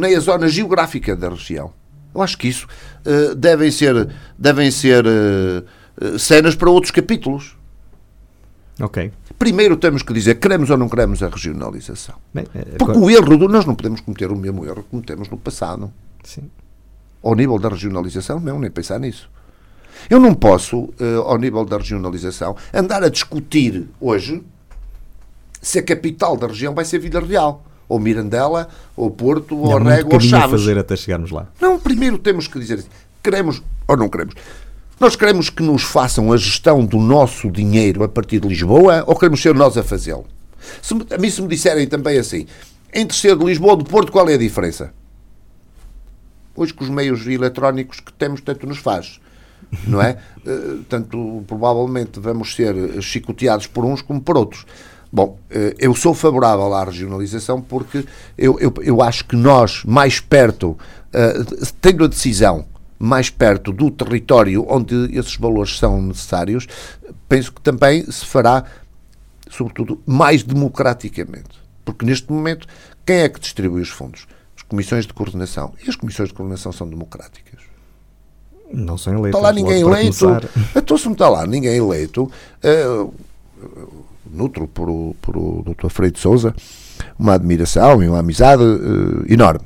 [0.00, 1.72] nem a zona geográfica da região.
[2.14, 2.66] Eu acho que isso
[3.06, 7.56] uh, devem ser, devem ser uh, cenas para outros capítulos.
[8.80, 9.12] Ok.
[9.38, 12.16] Primeiro temos que dizer queremos ou não queremos a regionalização.
[12.32, 15.28] Bem, é, Porque o erro, do, nós não podemos cometer o mesmo erro que cometemos
[15.28, 15.92] no passado.
[16.24, 16.50] Sim.
[17.22, 19.30] Ao nível da regionalização, não, nem pensar nisso.
[20.08, 24.42] Eu não posso, uh, ao nível da regionalização, andar a discutir hoje
[25.60, 30.14] se a capital da região vai ser Vila Real ou Mirandela, ou Porto, ou Rego,
[30.14, 30.60] ou Chaves.
[30.60, 31.48] Fazer até chegarmos lá.
[31.60, 32.88] Não, primeiro temos que dizer assim,
[33.20, 34.34] queremos ou não queremos.
[35.00, 39.16] Nós queremos que nos façam a gestão do nosso dinheiro a partir de Lisboa ou
[39.16, 40.24] queremos ser nós a fazê-lo?
[41.12, 42.46] a mim se me disserem também assim,
[42.94, 44.92] entre ser de Lisboa ou de Porto, qual é a diferença?
[46.54, 49.20] Hoje com os meios eletrónicos que temos, tanto nos faz.
[49.84, 50.18] Não é?
[50.46, 54.64] uh, tanto provavelmente vamos ser chicoteados por uns como por outros.
[55.12, 58.04] Bom, eh, eu sou favorável à regionalização porque
[58.38, 62.64] eu, eu, eu acho que nós, mais perto, uh, tendo a decisão
[62.96, 66.68] mais perto do território onde esses valores são necessários,
[67.28, 68.64] penso que também se fará,
[69.50, 71.58] sobretudo, mais democraticamente.
[71.84, 72.68] Porque neste momento,
[73.04, 74.28] quem é que distribui os fundos?
[74.56, 75.74] As comissões de coordenação.
[75.84, 77.58] E as comissões de coordenação são democráticas.
[78.72, 79.40] Não são eleitas.
[79.40, 80.26] Está lá ninguém eleito.
[80.76, 82.30] Então, se não está lá ninguém eleito.
[82.62, 83.12] Uh,
[84.32, 85.88] nutro por o, por o Dr.
[85.88, 86.54] Freire de Souza
[87.18, 89.64] uma admiração e uma amizade uh, enorme.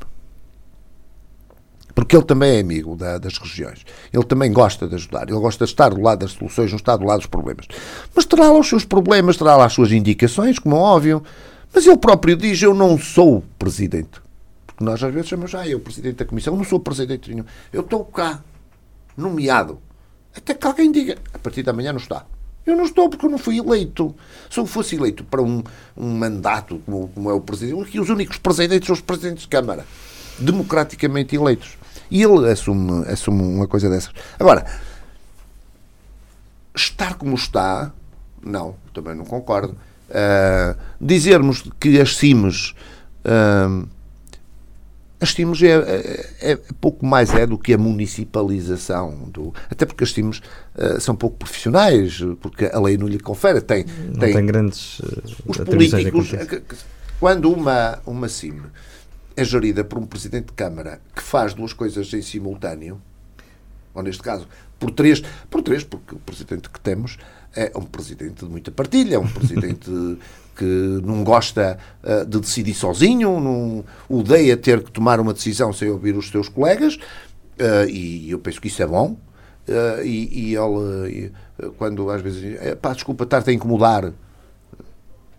[1.95, 3.85] Porque ele também é amigo da, das regiões.
[4.13, 5.29] Ele também gosta de ajudar.
[5.29, 7.67] Ele gosta de estar do lado das soluções, não está do lado dos problemas.
[8.15, 11.23] Mas terá lá os seus problemas, terá lá as suas indicações, como é óbvio.
[11.73, 14.21] Mas ele próprio diz: Eu não sou presidente.
[14.67, 16.55] Porque nós às vezes chamamos, ah, eu presidente da comissão.
[16.55, 17.45] Eu não sou presidente nenhum.
[17.73, 18.43] Eu estou cá,
[19.17, 19.79] nomeado.
[20.37, 22.27] Até que alguém diga: a partir da manhã não está.
[22.67, 24.15] Eu não estou porque eu não fui eleito.
[24.51, 25.63] Se eu fosse eleito para um,
[25.97, 29.49] um mandato como, como, é o presidente, aqui os únicos presidentes são os presidentes de
[29.49, 29.85] Câmara,
[30.39, 31.77] democraticamente eleitos.
[32.11, 34.13] E ele assume, assume uma coisa dessas.
[34.39, 34.65] Agora,
[36.75, 37.93] estar como está,
[38.43, 39.77] não, também não concordo.
[40.09, 42.75] Uh, dizermos que as CIMES
[43.25, 43.89] uh,
[45.25, 50.05] as TIMOS é, é, é, pouco mais é do que a municipalização, do, até porque
[50.05, 50.43] as TIMOS
[50.77, 53.63] uh, são pouco profissionais, porque a lei não lhe confere.
[53.63, 56.33] Tem, não tem, tem grandes uh, Os políticos,
[57.19, 58.61] quando uma, uma CIM
[59.35, 63.01] é gerida por um presidente de Câmara que faz duas coisas em simultâneo,
[63.95, 64.47] ou neste caso,
[64.79, 67.17] por três, por três, porque o presidente que temos
[67.57, 69.91] é um presidente de muita partilha, é um presidente
[70.55, 75.91] que não gosta uh, de decidir sozinho, não odeia ter que tomar uma decisão sem
[75.91, 79.17] ouvir os seus colegas, uh, e eu penso que isso é bom.
[79.67, 81.33] Uh, e, e, ele,
[81.79, 84.13] quando às vezes, pá, desculpa estar-te a incomodar,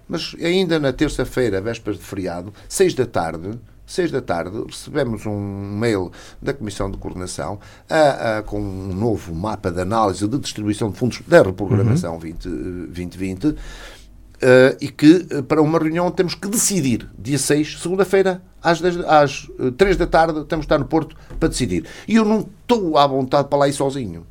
[0.07, 5.77] mas ainda na terça-feira, vésperas de feriado, seis da tarde, 6 da tarde, recebemos um
[5.77, 6.11] mail
[6.41, 7.59] da Comissão de Coordenação
[7.89, 12.19] a, a, com um novo mapa de análise de distribuição de fundos da reprogramação uhum.
[12.19, 13.55] 20, 2020
[14.45, 18.99] uh, e que uh, para uma reunião temos que decidir, dia 6, segunda-feira, às, 10,
[19.05, 21.85] às uh, 3 da tarde, temos de estar no Porto para decidir.
[22.07, 24.25] E eu não estou à vontade para lá ir sozinho.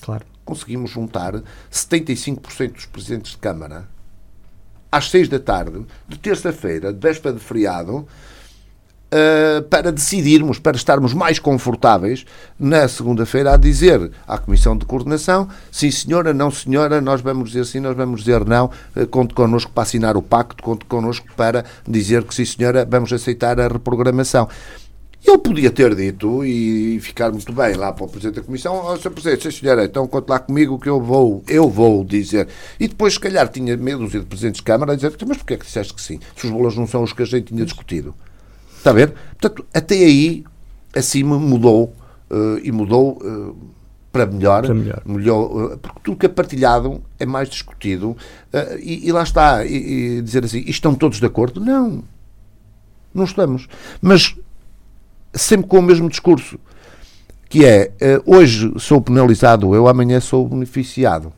[0.00, 0.24] Claro.
[0.44, 3.88] Conseguimos juntar 75% dos presidentes de Câmara
[4.90, 8.06] às 6 da tarde, de terça-feira, de véspera de feriado,
[9.14, 12.26] Uh, para decidirmos, para estarmos mais confortáveis
[12.58, 17.64] na segunda-feira a dizer à Comissão de Coordenação sim senhora, não senhora, nós vamos dizer
[17.64, 21.64] sim, nós vamos dizer não, uh, conte connosco para assinar o pacto, conte connosco para
[21.86, 24.48] dizer que sim senhora, vamos aceitar a reprogramação.
[25.26, 28.92] Ele podia ter dito e ficar muito bem lá para o Presidente da Comissão, ó,
[28.92, 29.10] oh, Sr.
[29.10, 32.48] Presidente, sim senhora, então conte lá comigo que eu vou, eu vou dizer.
[32.78, 35.56] E depois, se calhar, tinha medo de Presidentes de Câmara a dizer, mas porquê é
[35.56, 36.20] que disseste que sim?
[36.36, 38.14] Se os valores não são os que a gente tinha discutido.
[38.84, 39.14] Está a ver?
[39.40, 40.44] Portanto, até aí,
[40.94, 41.96] assim mudou
[42.30, 43.56] uh, e mudou uh,
[44.12, 44.62] para melhor.
[44.62, 45.02] Para melhor.
[45.06, 48.14] melhor uh, porque tudo que é partilhado é mais discutido.
[48.82, 51.62] E, e, lá está, e, e dizer assim, estão todos de acordo?
[51.62, 52.04] Não.
[53.14, 53.68] Não estamos.
[54.02, 54.36] Mas
[55.32, 56.58] sempre com o mesmo discurso.
[57.48, 57.90] Que é,
[58.26, 61.32] hoje sou penalizado eu, amanhã sou beneficiado.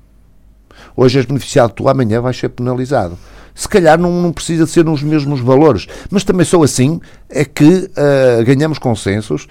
[0.96, 3.18] Hoje és beneficiado tu, amanhã vais ser penalizado
[3.56, 7.64] se calhar não, não precisa ser nos mesmos valores, mas também só assim é que
[7.64, 9.48] uh, ganhamos consensos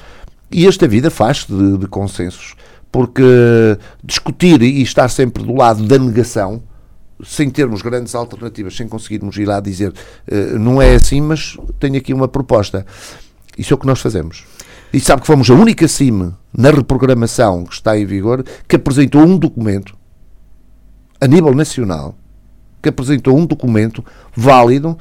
[0.52, 2.56] e esta vida faz de, de consensos,
[2.92, 3.24] porque
[4.04, 6.62] discutir e estar sempre do lado da negação,
[7.24, 11.98] sem termos grandes alternativas, sem conseguirmos ir lá dizer uh, não é assim, mas tenho
[11.98, 12.86] aqui uma proposta.
[13.58, 14.46] Isso é o que nós fazemos.
[14.94, 19.22] E sabe que fomos a única CIM na reprogramação que está em vigor que apresentou
[19.22, 19.96] um documento
[21.20, 22.16] a nível nacional
[22.82, 24.04] que apresentou um documento
[24.36, 24.98] válido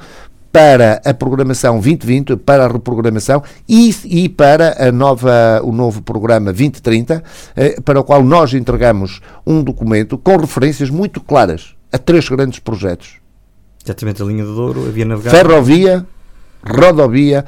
[0.51, 6.45] para a programação 2020, para a reprogramação e, e para a nova, o novo programa
[6.45, 7.21] 2030,
[7.57, 12.59] eh, para o qual nós entregamos um documento com referências muito claras a três grandes
[12.59, 13.17] projetos.
[13.83, 15.39] Exatamente, a linha do Douro, a via navegável.
[15.39, 16.05] Ferrovia,
[16.65, 17.45] rodovia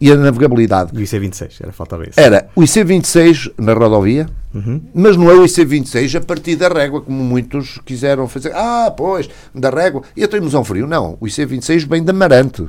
[0.00, 0.90] e a navegabilidade.
[0.94, 2.20] E o IC26, era faltava esse.
[2.20, 4.80] Era o IC26 na rodovia, uhum.
[4.94, 8.52] mas não é o IC26 a partir da régua, como muitos quiseram fazer.
[8.54, 10.02] Ah, pois, da régua.
[10.16, 10.86] E até em Frio.
[10.86, 12.68] Não, o IC26 vem da Marante.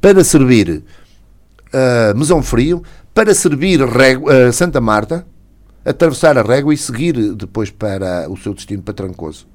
[0.00, 0.82] Para servir
[1.72, 2.82] uh, Mesão Frio,
[3.12, 5.26] para servir régua, uh, Santa Marta,
[5.84, 9.51] atravessar a régua e seguir depois para o seu destino para Trancoso.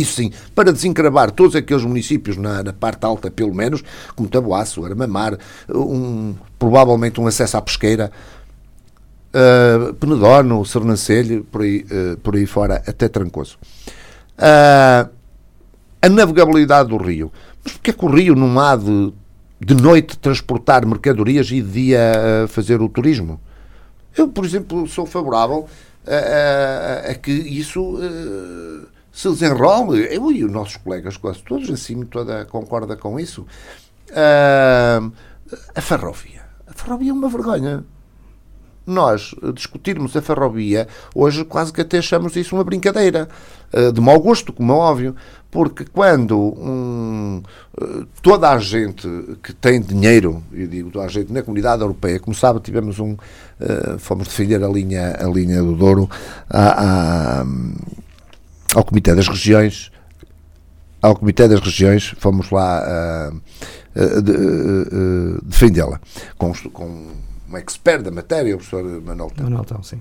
[0.00, 3.82] Isso sim, para desencravar todos aqueles municípios na, na parte alta, pelo menos,
[4.16, 5.36] como Taboaço, Armamar,
[5.68, 8.10] um, provavelmente um acesso à pesqueira,
[9.34, 13.58] uh, Penedono, Sernancelho, por aí, uh, por aí fora, até Trancoso.
[14.38, 15.10] Uh,
[16.00, 17.30] a navegabilidade do rio.
[17.62, 19.12] Mas porquê que o rio não há de,
[19.60, 22.12] de noite transportar mercadorias e de dia
[22.44, 23.38] uh, fazer o turismo?
[24.16, 25.68] Eu, por exemplo, sou favorável
[26.06, 30.06] a, a, a que isso uh, se desenrole.
[30.10, 33.46] Eu e os nossos colegas, quase todos, assim, toda concorda com isso.
[34.10, 35.12] Uh,
[35.74, 36.42] a ferrovia.
[36.66, 37.84] A ferrovia é uma vergonha.
[38.86, 43.28] Nós discutirmos a ferrovia, hoje quase que até achamos isso uma brincadeira.
[43.72, 45.14] Uh, de mau gosto, como é óbvio.
[45.50, 47.42] Porque quando um,
[47.80, 49.08] uh, toda a gente
[49.42, 53.16] que tem dinheiro, eu digo toda a gente na comunidade europeia, como sabe, tivemos um.
[53.98, 56.08] Fomos defender a linha, a linha do Douro
[56.48, 57.44] a, a
[58.74, 59.90] ao Comitê das Regiões,
[61.02, 62.82] ao Comitê das Regiões, fomos lá
[63.32, 66.00] uh, de, defendê-la
[66.36, 67.12] com, com
[67.50, 69.44] um expert da matéria, o professor Manuel Tão.
[69.44, 70.00] Manuel Tão, sim.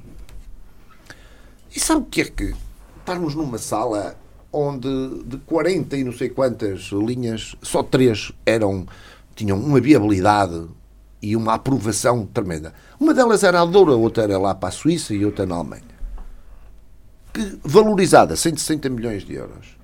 [1.76, 2.54] E sabe o que é que
[3.00, 4.16] estarmos numa sala
[4.52, 8.86] onde de 40 e não sei quantas linhas, só três eram,
[9.36, 10.68] tinham uma viabilidade
[11.22, 12.74] e uma aprovação tremenda.
[13.00, 15.89] Uma delas era a Doura, outra era lá para a Suíça e outra na Alemanha
[17.40, 19.78] que, valorizada 160 milhões de euros.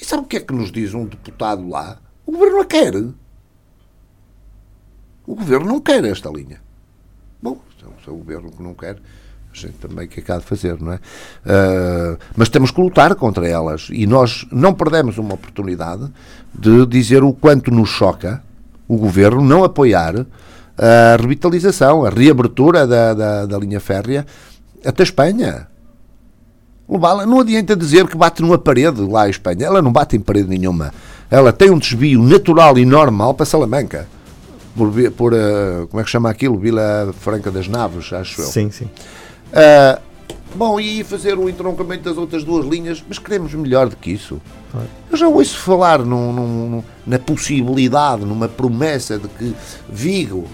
[0.00, 1.98] E sabe o que é que nos diz um deputado lá?
[2.24, 2.94] O governo a quer.
[5.26, 6.60] O governo não quer esta linha.
[7.42, 8.96] Bom, se é o governo que não quer,
[9.52, 10.96] a gente também que acaba de fazer, não é?
[10.96, 16.10] Uh, mas temos que lutar contra elas e nós não perdemos uma oportunidade
[16.54, 18.42] de dizer o quanto nos choca
[18.88, 20.26] o governo não apoiar
[20.78, 24.26] a revitalização, a reabertura da, da, da linha férrea
[24.84, 25.68] até Espanha
[26.88, 27.26] levá-la.
[27.26, 29.66] Não adianta dizer que bate numa parede lá em Espanha.
[29.66, 30.92] Ela não bate em parede nenhuma.
[31.30, 34.08] Ela tem um desvio natural e normal para Salamanca.
[34.76, 36.58] Por, por uh, como é que chama aquilo?
[36.58, 38.46] Vila Franca das Naves, acho eu.
[38.46, 38.84] Sim, sim.
[38.84, 40.00] Uh,
[40.56, 44.40] Bom, e fazer o entroncamento das outras duas linhas, mas queremos melhor do que isso.
[45.10, 49.54] Eu já ouço falar num, num, na possibilidade, numa promessa de que
[49.86, 50.46] Vigo,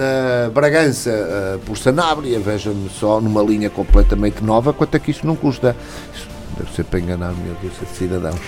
[0.00, 5.26] uh, Bragança uh, por Sanabria, veja-me só numa linha completamente nova, quanto é que isso
[5.26, 5.76] não custa?
[6.14, 6.28] Isso
[6.58, 8.40] deve ser para enganar meu Deus, cidadãos.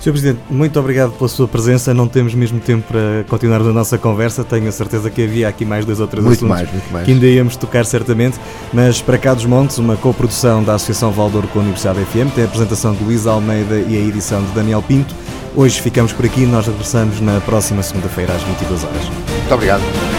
[0.00, 0.12] Sr.
[0.12, 1.92] Presidente, muito obrigado pela sua presença.
[1.92, 4.44] Não temos mesmo tempo para continuar a nossa conversa.
[4.44, 7.04] Tenho a certeza que havia aqui mais dois ou três muito assuntos mais, muito mais.
[7.04, 8.38] que ainda íamos tocar certamente.
[8.72, 12.44] Mas para cá dos Montes, uma coprodução da Associação Valdouro com a Universidade FM, tem
[12.44, 15.14] a apresentação de Luís Almeida e a edição de Daniel Pinto.
[15.56, 16.46] Hoje ficamos por aqui.
[16.46, 19.02] Nós regressamos na próxima segunda-feira às 22 horas.
[19.08, 20.17] Muito obrigado.